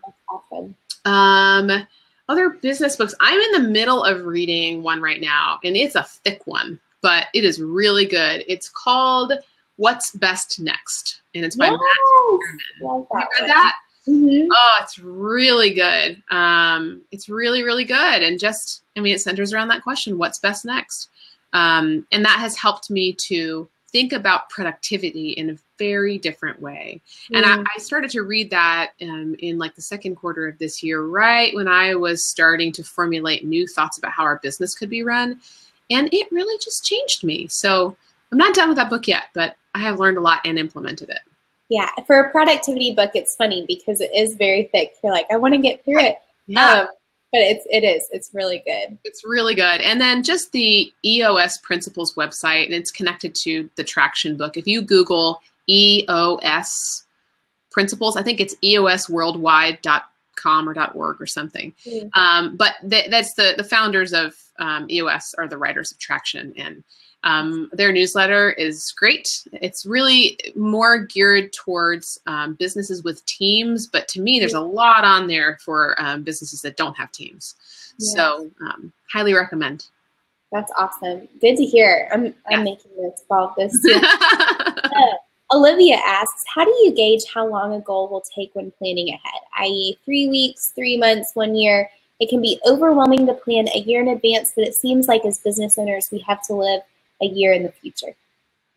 [1.05, 1.87] awesome.
[2.31, 3.13] Other business books.
[3.19, 7.27] I'm in the middle of reading one right now, and it's a thick one, but
[7.33, 8.45] it is really good.
[8.47, 9.33] It's called
[9.75, 11.89] What's Best Next, and it's by yes, Matt
[12.79, 13.75] you read that?
[14.07, 14.47] Mm-hmm.
[14.49, 16.23] Oh, it's really good.
[16.31, 18.23] Um, it's really, really good.
[18.23, 21.09] And just, I mean, it centers around that question what's best next?
[21.51, 27.01] Um, and that has helped me to think about productivity in a very different way.
[27.31, 27.37] Mm.
[27.37, 27.63] And I.
[27.75, 31.53] I, started to read that um, in like the second quarter of this year, right
[31.55, 35.39] when I was starting to formulate new thoughts about how our business could be run.
[35.89, 37.47] And it really just changed me.
[37.47, 37.97] So
[38.31, 41.09] I'm not done with that book yet, but I have learned a lot and implemented
[41.09, 41.21] it.
[41.69, 44.93] Yeah, for a productivity book, it's funny because it is very thick.
[45.03, 46.17] You're like, I want to get through it.
[46.47, 46.81] Yeah.
[46.81, 46.87] Um,
[47.31, 51.57] but it's it is it's really good it's really good and then just the eos
[51.59, 55.41] principles website and it's connected to the traction book if you google
[55.71, 57.03] eos
[57.71, 62.09] principles i think it's eosworldwide.com or .org or something mm.
[62.15, 66.53] um, but th- that's the the founders of um, eos are the writers of traction
[66.57, 66.83] and
[67.23, 69.43] um, their newsletter is great.
[69.53, 75.03] It's really more geared towards um, businesses with teams, but to me, there's a lot
[75.03, 77.55] on there for um, businesses that don't have teams.
[77.99, 78.15] Yeah.
[78.15, 79.87] So, um, highly recommend.
[80.51, 81.27] That's awesome.
[81.39, 82.09] Good to hear.
[82.11, 82.63] I'm, I'm yeah.
[82.63, 83.73] making notes about this.
[85.53, 89.41] Olivia asks, how do you gauge how long a goal will take when planning ahead?
[89.57, 91.89] I.e., three weeks, three months, one year.
[92.19, 95.39] It can be overwhelming to plan a year in advance, but it seems like as
[95.39, 96.81] business owners, we have to live
[97.21, 98.15] a year in the future?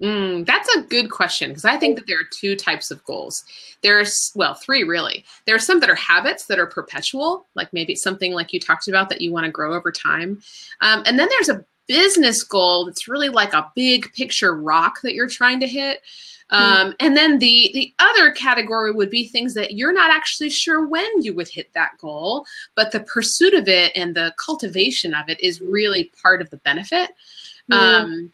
[0.03, 3.45] Mm, that's a good question because I think that there are two types of goals.
[3.83, 5.25] There's, well, three really.
[5.47, 8.89] There are some that are habits that are perpetual, like maybe something like you talked
[8.89, 10.43] about that you want to grow over time.
[10.81, 15.15] Um, and then there's a business goal that's really like a big picture rock that
[15.15, 16.03] you're trying to hit.
[16.51, 16.57] Hmm.
[16.57, 20.87] Um, and then the the other category would be things that you're not actually sure
[20.87, 25.29] when you would hit that goal, but the pursuit of it and the cultivation of
[25.29, 27.11] it is really part of the benefit.
[27.71, 28.33] Um,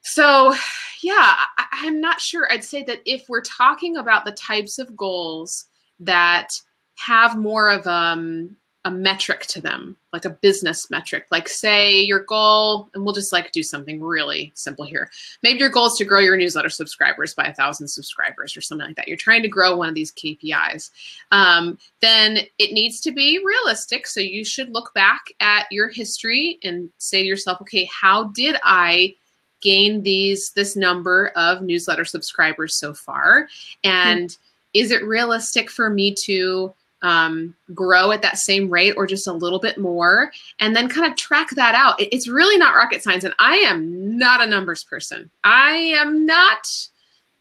[0.00, 0.54] so,
[1.02, 2.50] yeah, I, I'm not sure.
[2.50, 5.66] I'd say that if we're talking about the types of goals
[6.00, 6.58] that
[6.94, 8.56] have more of um,
[8.88, 11.26] a metric to them, like a business metric.
[11.30, 15.10] Like, say your goal, and we'll just like do something really simple here.
[15.42, 18.86] Maybe your goal is to grow your newsletter subscribers by a thousand subscribers or something
[18.86, 19.06] like that.
[19.06, 20.88] You're trying to grow one of these KPIs.
[21.32, 24.06] Um, then it needs to be realistic.
[24.06, 28.56] So you should look back at your history and say to yourself, okay, how did
[28.62, 29.16] I
[29.60, 33.48] gain these this number of newsletter subscribers so far?
[33.84, 34.80] And mm-hmm.
[34.80, 36.72] is it realistic for me to
[37.02, 41.10] um, grow at that same rate or just a little bit more and then kind
[41.10, 44.46] of track that out it, it's really not rocket science and i am not a
[44.46, 46.66] numbers person i am not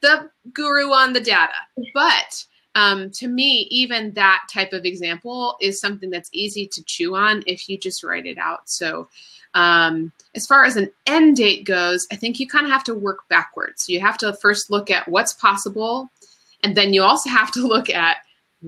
[0.01, 1.53] the guru on the data
[1.93, 2.45] but
[2.77, 7.43] um, to me, even that type of example is something that's easy to chew on
[7.47, 8.69] if you just write it out.
[8.69, 9.09] So,
[9.55, 12.93] um, as far as an end date goes, I think you kind of have to
[12.93, 13.89] work backwards.
[13.89, 16.11] You have to first look at what's possible,
[16.63, 18.17] and then you also have to look at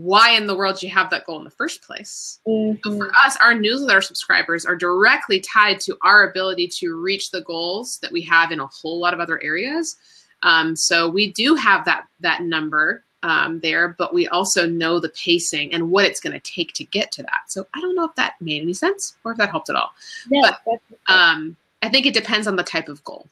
[0.04, 2.40] why in the world do you have that goal in the first place.
[2.48, 2.80] Mm-hmm.
[2.84, 7.42] So for us, our newsletter subscribers are directly tied to our ability to reach the
[7.42, 9.98] goals that we have in a whole lot of other areas.
[10.42, 15.10] Um, so we do have that that number um, there, but we also know the
[15.10, 17.42] pacing and what it's going to take to get to that.
[17.48, 19.92] So I don't know if that made any sense or if that helped at all.
[20.30, 23.28] Yeah, but um, I think it depends on the type of goal.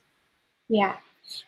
[0.68, 0.98] Yeah.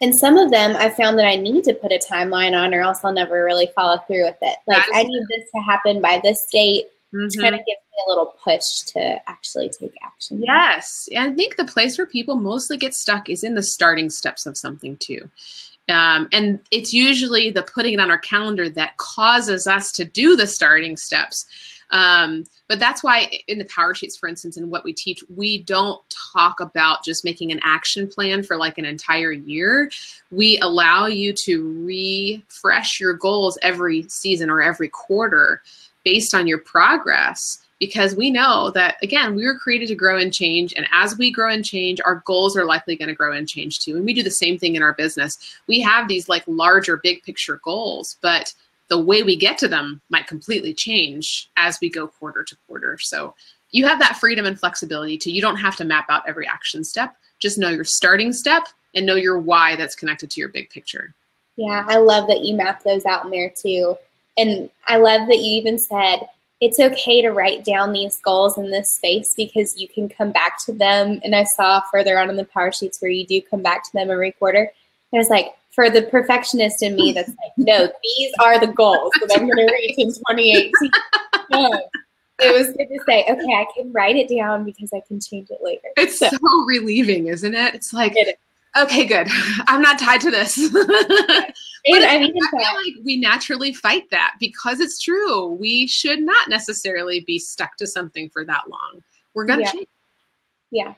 [0.01, 2.81] And some of them I found that I need to put a timeline on or
[2.81, 4.57] else I'll never really follow through with it.
[4.67, 6.85] Like I need this to happen by this date.
[7.13, 7.41] Mm-hmm.
[7.41, 8.63] Kind of gives me a little push
[8.93, 10.43] to actually take action.
[10.45, 11.09] Yes.
[11.17, 14.57] I think the place where people mostly get stuck is in the starting steps of
[14.57, 15.29] something too.
[15.89, 20.35] Um, and it's usually the putting it on our calendar that causes us to do
[20.35, 21.45] the starting steps.
[21.91, 26.01] Um, but that's why in the PowerSheets, for instance, in what we teach, we don't
[26.33, 29.89] talk about just making an action plan for like an entire year.
[30.31, 35.63] We allow you to refresh your goals every season or every quarter
[36.03, 40.33] based on your progress because we know that again we were created to grow and
[40.33, 43.47] change and as we grow and change our goals are likely going to grow and
[43.47, 45.37] change too and we do the same thing in our business
[45.67, 48.53] we have these like larger big picture goals but
[48.89, 52.97] the way we get to them might completely change as we go quarter to quarter
[52.99, 53.33] so
[53.71, 56.83] you have that freedom and flexibility to you don't have to map out every action
[56.83, 60.69] step just know your starting step and know your why that's connected to your big
[60.69, 61.13] picture
[61.55, 63.95] yeah i love that you map those out in there too
[64.37, 66.27] and i love that you even said
[66.61, 70.63] it's okay to write down these goals in this space because you can come back
[70.65, 71.21] to them.
[71.23, 74.11] And I saw further on in the PowerSheets where you do come back to them
[74.11, 74.71] every quarter.
[75.11, 79.13] And it's like, for the perfectionist in me, that's like, no, these are the goals
[79.21, 80.91] that I'm going to reach in 2018.
[82.41, 85.49] it was good to say, okay, I can write it down because I can change
[85.49, 85.87] it later.
[85.95, 87.75] It's so, so relieving, isn't it?
[87.75, 88.37] It's like, it
[88.77, 89.27] okay, good.
[89.67, 90.57] I'm not tied to this.
[91.85, 95.47] And I, mean, I feel like we naturally fight that because it's true.
[95.47, 99.01] We should not necessarily be stuck to something for that long.
[99.33, 99.71] We're gonna yeah.
[99.71, 99.87] change.
[100.71, 100.93] Yeah,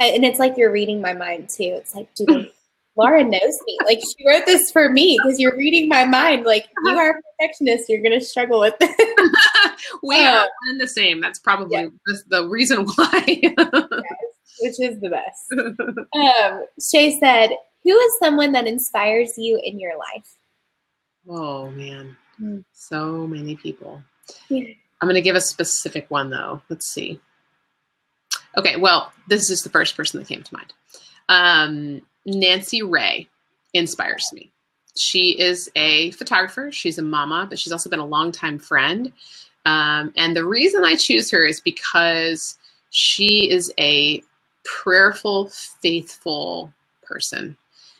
[0.00, 1.74] and it's like you're reading my mind too.
[1.76, 2.51] It's like, do they?
[2.96, 3.78] Lara knows me.
[3.86, 6.44] Like she wrote this for me because you're reading my mind.
[6.44, 9.78] Like you are a perfectionist, you're gonna struggle with it.
[10.02, 11.20] we uh, are one the same.
[11.20, 11.86] That's probably yeah.
[12.06, 13.24] the, the, reason why.
[13.26, 13.54] yes,
[14.60, 15.52] which is the best.
[16.14, 17.50] Um, Shay said,
[17.82, 20.36] who is someone that inspires you in your life?
[21.28, 22.64] Oh man, mm.
[22.72, 24.02] so many people.
[24.48, 24.74] Yeah.
[25.00, 26.62] I'm going to give a specific one though.
[26.68, 27.20] Let's see.
[28.56, 30.72] Okay, well, this is the first person that came to mind.
[31.28, 33.28] Um, Nancy Ray
[33.74, 34.50] inspires me.
[34.96, 36.70] She is a photographer.
[36.70, 39.12] She's a mama, but she's also been a longtime friend.
[39.64, 42.58] Um, and the reason I choose her is because
[42.90, 44.22] she is a
[44.64, 45.48] prayerful,
[45.80, 47.56] faithful person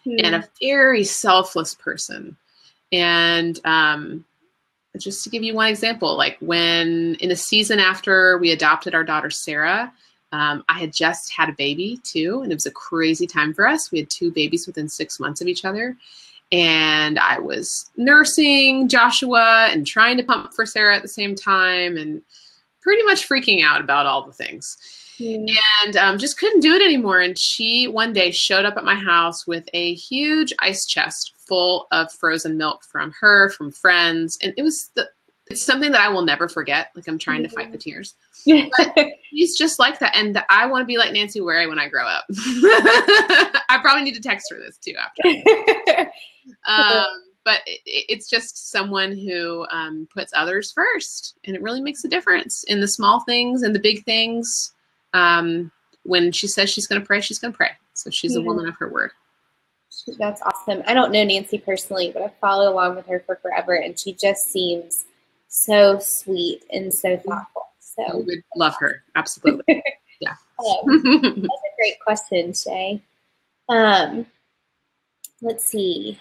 [0.06, 0.20] mm.
[0.22, 2.36] and a very selfless person.
[2.92, 4.24] And um,
[4.98, 9.04] just to give you one example, like when in the season after we adopted our
[9.04, 9.92] daughter Sarah,
[10.32, 13.66] um, I had just had a baby too, and it was a crazy time for
[13.66, 13.92] us.
[13.92, 15.96] We had two babies within six months of each other.
[16.50, 21.96] And I was nursing Joshua and trying to pump for Sarah at the same time
[21.96, 22.20] and
[22.82, 24.76] pretty much freaking out about all the things
[25.20, 27.20] and um, just couldn't do it anymore.
[27.20, 31.86] And she one day showed up at my house with a huge ice chest full
[31.92, 35.08] of frozen milk from her, from friends, and it was the
[35.48, 36.90] it's something that I will never forget.
[36.94, 38.14] Like I'm trying to fight the tears.
[38.44, 42.06] he's just like that, and I want to be like Nancy Ray when I grow
[42.06, 42.24] up.
[42.30, 45.22] I probably need to text her this too after.
[46.66, 47.06] um,
[47.44, 52.08] but it, it's just someone who um, puts others first, and it really makes a
[52.08, 54.72] difference in the small things and the big things
[55.12, 55.70] um,
[56.04, 57.70] when she says she's going to pray, she's going to pray.
[57.94, 59.10] So she's a woman of her word.
[60.18, 60.82] That's awesome.
[60.86, 64.14] I don't know Nancy personally, but I follow along with her for forever, and she
[64.14, 65.04] just seems
[65.52, 67.68] so sweet and so thoughtful.
[67.78, 69.82] So we would love her absolutely.
[70.20, 73.02] yeah, um, that's a great question, Shay.
[73.68, 74.26] Um,
[75.42, 76.18] let's see.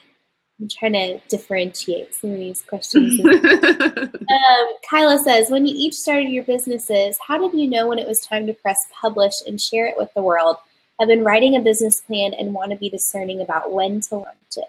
[0.59, 3.19] I'm trying to differentiate some of these questions.
[3.25, 8.07] um, Kyla says, when you each started your businesses, how did you know when it
[8.07, 10.57] was time to press publish and share it with the world?
[10.99, 14.57] I've been writing a business plan and want to be discerning about when to launch
[14.57, 14.65] it.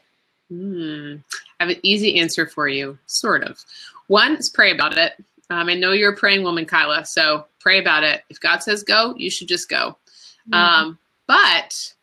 [0.49, 1.17] Hmm.
[1.61, 3.63] I have an easy answer for you, sort of.
[4.13, 5.15] One is pray about it.
[5.49, 8.25] Um, I know you're a praying woman, Kyla, so pray about it.
[8.29, 9.97] If God says go, you should just go.
[10.51, 10.55] Mm-hmm.
[10.55, 11.95] Um, but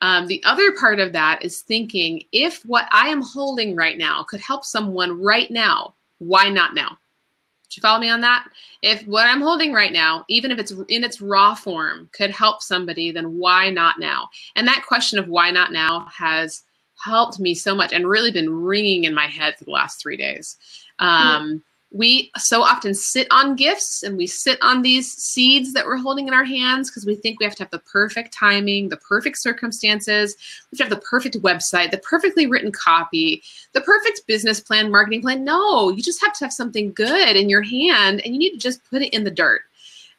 [0.00, 4.22] um, the other part of that is thinking if what I am holding right now
[4.22, 6.90] could help someone right now, why not now?
[6.90, 8.46] Do you follow me on that?
[8.82, 12.62] If what I'm holding right now, even if it's in its raw form, could help
[12.62, 14.28] somebody, then why not now?
[14.54, 16.62] And that question of why not now has
[17.04, 20.16] helped me so much and really been ringing in my head for the last three
[20.16, 20.56] days.
[20.98, 25.96] Um, we so often sit on gifts and we sit on these seeds that we're
[25.96, 28.96] holding in our hands because we think we have to have the perfect timing, the
[28.96, 30.36] perfect circumstances,
[30.70, 33.42] we have to have the perfect website, the perfectly written copy,
[33.72, 35.44] the perfect business plan, marketing plan.
[35.44, 38.58] No, you just have to have something good in your hand and you need to
[38.58, 39.62] just put it in the dirt.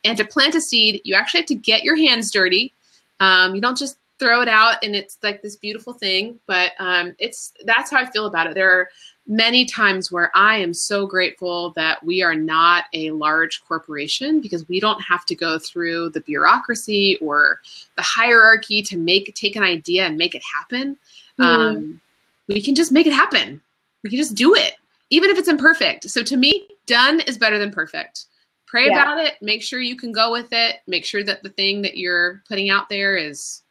[0.03, 2.73] And to plant a seed, you actually have to get your hands dirty.
[3.19, 7.15] Um, you don't just throw it out and it's like this beautiful thing, but um,
[7.19, 8.55] it's that's how I feel about it.
[8.55, 8.89] There are
[9.27, 14.67] many times where I am so grateful that we are not a large corporation because
[14.69, 17.59] we don't have to go through the bureaucracy or
[17.97, 20.97] the hierarchy to make take an idea and make it happen.
[21.39, 21.43] Mm.
[21.45, 22.01] Um,
[22.47, 23.61] we can just make it happen.
[24.03, 24.75] We can just do it,
[25.09, 26.09] even if it's imperfect.
[26.09, 28.25] So to me, done is better than perfect.
[28.65, 29.01] Pray yeah.
[29.01, 29.35] about it.
[29.41, 30.77] Make sure you can go with it.
[30.87, 33.63] Make sure that the thing that you're putting out there is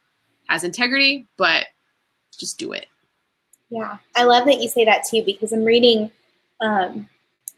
[0.48, 1.66] has integrity, but
[2.38, 2.86] just do it.
[3.70, 6.10] Yeah, I love that you say that too because I'm reading
[6.60, 7.08] um,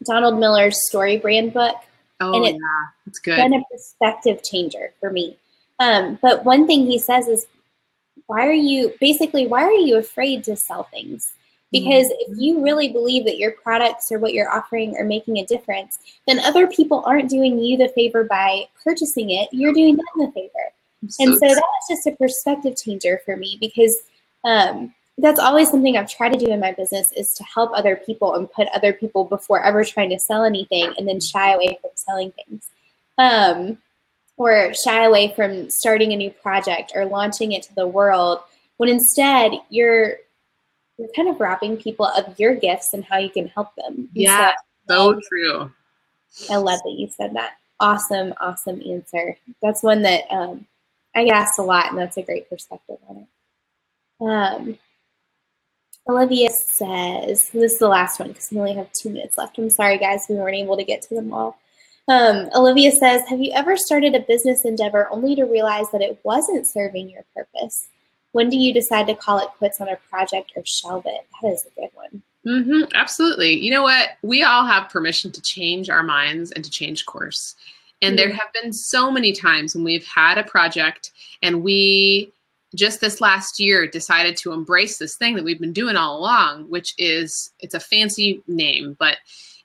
[0.03, 1.75] Donald Miller's StoryBrand book.
[2.19, 3.35] Oh, and it's yeah, it's good.
[3.35, 5.37] Been a perspective changer for me.
[5.79, 7.47] Um, but one thing he says is,
[8.27, 11.33] why are you basically why are you afraid to sell things?
[11.71, 12.33] Because mm-hmm.
[12.33, 15.99] if you really believe that your products or what you're offering are making a difference,
[16.27, 19.49] then other people aren't doing you the favor by purchasing it.
[19.51, 20.53] You're doing them the favor.
[21.07, 23.97] So and so that was just a perspective changer for me because
[24.43, 27.95] um, that's always something I've tried to do in my business is to help other
[27.95, 31.77] people and put other people before ever trying to sell anything and then shy away
[31.81, 32.69] from selling things.
[33.17, 33.77] Um,
[34.37, 38.39] or shy away from starting a new project or launching it to the world
[38.77, 40.15] when instead you're
[40.97, 44.09] you're kind of robbing people of your gifts and how you can help them.
[44.13, 44.53] Yeah,
[44.87, 45.71] so, so true.
[46.49, 47.53] I love that you said that.
[47.79, 49.37] Awesome, awesome answer.
[49.61, 50.65] That's one that um,
[51.15, 53.27] I get asked a lot, and that's a great perspective on it.
[54.21, 54.77] Um,
[56.07, 59.57] Olivia says, this is the last one because we only have two minutes left.
[59.57, 61.59] I'm sorry, guys, we weren't able to get to them all.
[62.09, 66.19] Um, Olivia says, Have you ever started a business endeavor only to realize that it
[66.23, 67.87] wasn't serving your purpose?
[68.31, 71.27] When do you decide to call it quits on a project or shelve it?
[71.41, 72.23] That is a good one.
[72.47, 73.53] Mm-hmm, absolutely.
[73.53, 74.11] You know what?
[74.23, 77.55] We all have permission to change our minds and to change course.
[78.01, 78.29] And mm-hmm.
[78.29, 81.11] there have been so many times when we've had a project
[81.43, 82.31] and we
[82.75, 86.69] just this last year decided to embrace this thing that we've been doing all along,
[86.69, 89.17] which is it's a fancy name, but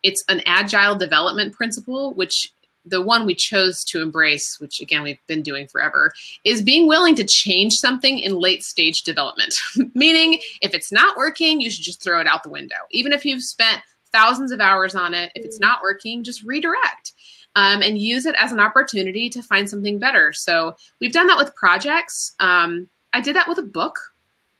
[0.02, 2.52] it's an agile development principle, which
[2.86, 6.12] the one we chose to embrace, which again we've been doing forever,
[6.44, 9.54] is being willing to change something in late stage development.
[9.94, 12.76] Meaning, if it's not working, you should just throw it out the window.
[12.90, 13.82] Even if you've spent
[14.12, 17.12] thousands of hours on it, if it's not working, just redirect.
[17.56, 20.32] Um, and use it as an opportunity to find something better.
[20.32, 22.34] So we've done that with projects.
[22.40, 23.98] Um, I did that with a book,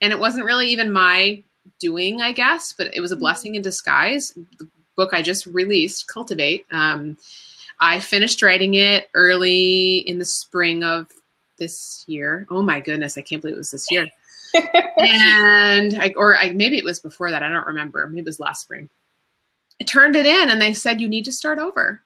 [0.01, 1.43] and it wasn't really even my
[1.81, 3.23] doing, I guess, but it was a mm-hmm.
[3.23, 4.33] blessing in disguise.
[4.59, 6.65] The book I just released, Cultivate.
[6.71, 7.19] Um,
[7.81, 11.09] I finished writing it early in the spring of
[11.59, 12.47] this year.
[12.49, 14.07] Oh my goodness, I can't believe it was this year.
[14.55, 17.43] and I, or I, maybe it was before that.
[17.43, 18.07] I don't remember.
[18.07, 18.89] Maybe it was last spring.
[19.81, 22.03] I turned it in, and they said you need to start over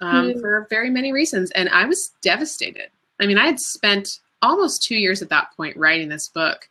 [0.00, 0.40] um, mm.
[0.40, 2.88] for very many reasons, and I was devastated.
[3.20, 6.68] I mean, I had spent almost two years at that point writing this book.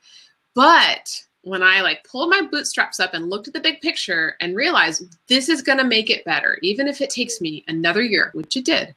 [0.53, 1.09] But
[1.43, 5.17] when I like pulled my bootstraps up and looked at the big picture and realized
[5.27, 8.55] this is going to make it better, even if it takes me another year, which
[8.55, 8.93] it did.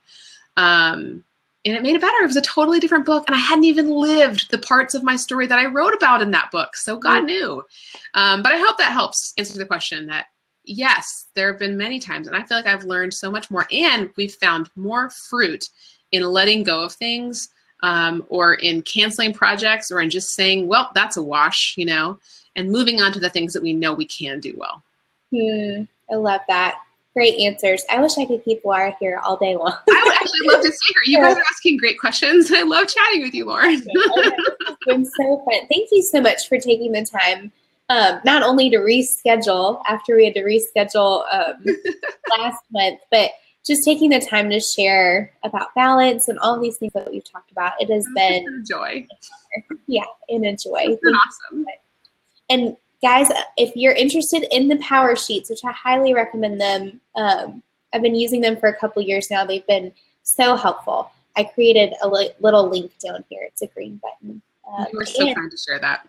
[0.57, 1.25] Um,
[1.67, 2.23] and it made it better.
[2.23, 5.17] It was a totally different book, and I hadn't even lived the parts of my
[5.17, 6.77] story that I wrote about in that book.
[6.77, 7.27] So God mm.
[7.27, 7.65] knew.
[8.13, 10.27] Um, but I hope that helps answer the question that
[10.65, 13.67] yes, there have been many times, and I feel like I've learned so much more,
[13.73, 15.71] and we've found more fruit
[16.13, 17.49] in letting go of things
[17.85, 22.19] um, or in canceling projects or in just saying, well, that's a wash, you know,
[22.57, 24.83] and moving on to the things that we know we can do well.
[25.31, 26.79] Hmm, I love that.
[27.13, 27.85] Great answers.
[27.91, 29.75] I wish I could keep Lara here all day long.
[29.89, 31.03] I would actually love to see her.
[31.05, 32.51] You guys are asking great questions.
[32.51, 33.83] I love chatting with you, Lauren.
[33.87, 35.69] it's been so fun.
[35.69, 37.53] Thank you so much for taking the time
[37.91, 41.65] um, not only to reschedule after we had to reschedule um,
[42.39, 43.31] last month, but
[43.65, 47.51] just taking the time to share about balance and all these things that we've talked
[47.51, 47.73] about.
[47.81, 49.07] It has been a joy.
[49.87, 50.83] Yeah, and a joy.
[50.85, 51.67] It's been awesome.
[52.51, 57.63] And guys, if you're interested in the PowerSheets, which I highly recommend them, um,
[57.93, 59.45] I've been using them for a couple years now.
[59.45, 59.93] They've been
[60.23, 61.11] so helpful.
[61.37, 63.45] I created a li- little link down here.
[63.45, 64.43] It's a green button.
[64.67, 66.09] Um, you were so and, kind to share that.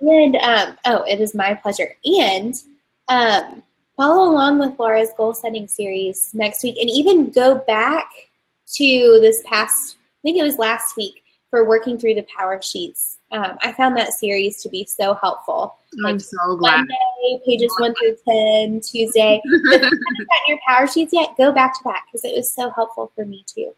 [0.00, 1.94] And um, oh, it is my pleasure.
[2.04, 2.54] And
[3.08, 3.62] um,
[4.02, 8.10] follow along with Lara's goal setting series next week and even go back
[8.74, 13.18] to this past, I think it was last week, for working through the PowerSheets.
[13.30, 15.76] Um, I found that series to be so helpful.
[16.04, 16.78] I'm so glad.
[16.78, 19.40] Monday, pages one through 10, Tuesday.
[19.44, 22.70] if you haven't gotten your PowerSheets yet, go back to that because it was so
[22.70, 23.72] helpful for me too.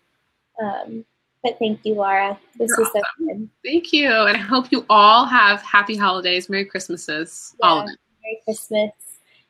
[0.62, 1.04] Um,
[1.42, 2.38] but thank you, Lara.
[2.58, 3.02] This You're was awesome.
[3.18, 3.50] so fun.
[3.62, 4.10] Thank you.
[4.10, 7.98] And I hope you all have happy holidays, Merry Christmases, yeah, all of it.
[8.22, 9.03] Merry Christmas.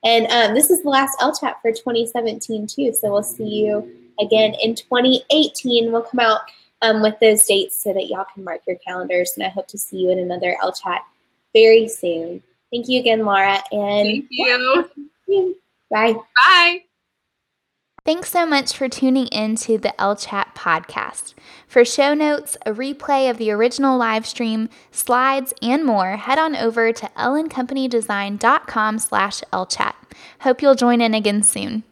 [0.05, 2.93] And um, this is the last LChat for 2017 too.
[2.93, 3.91] So we'll see you
[4.21, 5.91] again in 2018.
[5.91, 6.41] We'll come out
[6.83, 9.33] um, with those dates so that y'all can mark your calendars.
[9.37, 11.01] And I hope to see you in another LChat
[11.55, 12.43] very soon.
[12.71, 13.63] Thank you again, Lara.
[13.73, 15.57] And thank you.
[15.91, 16.15] Bye.
[16.37, 16.85] Bye.
[18.05, 21.33] Thanks so much for tuning in to the L Chat podcast.
[21.67, 26.55] For show notes, a replay of the original live stream, slides, and more, head on
[26.55, 29.95] over to ellencompanydesign.com slash LChat.
[30.41, 31.83] Hope you'll join in again soon.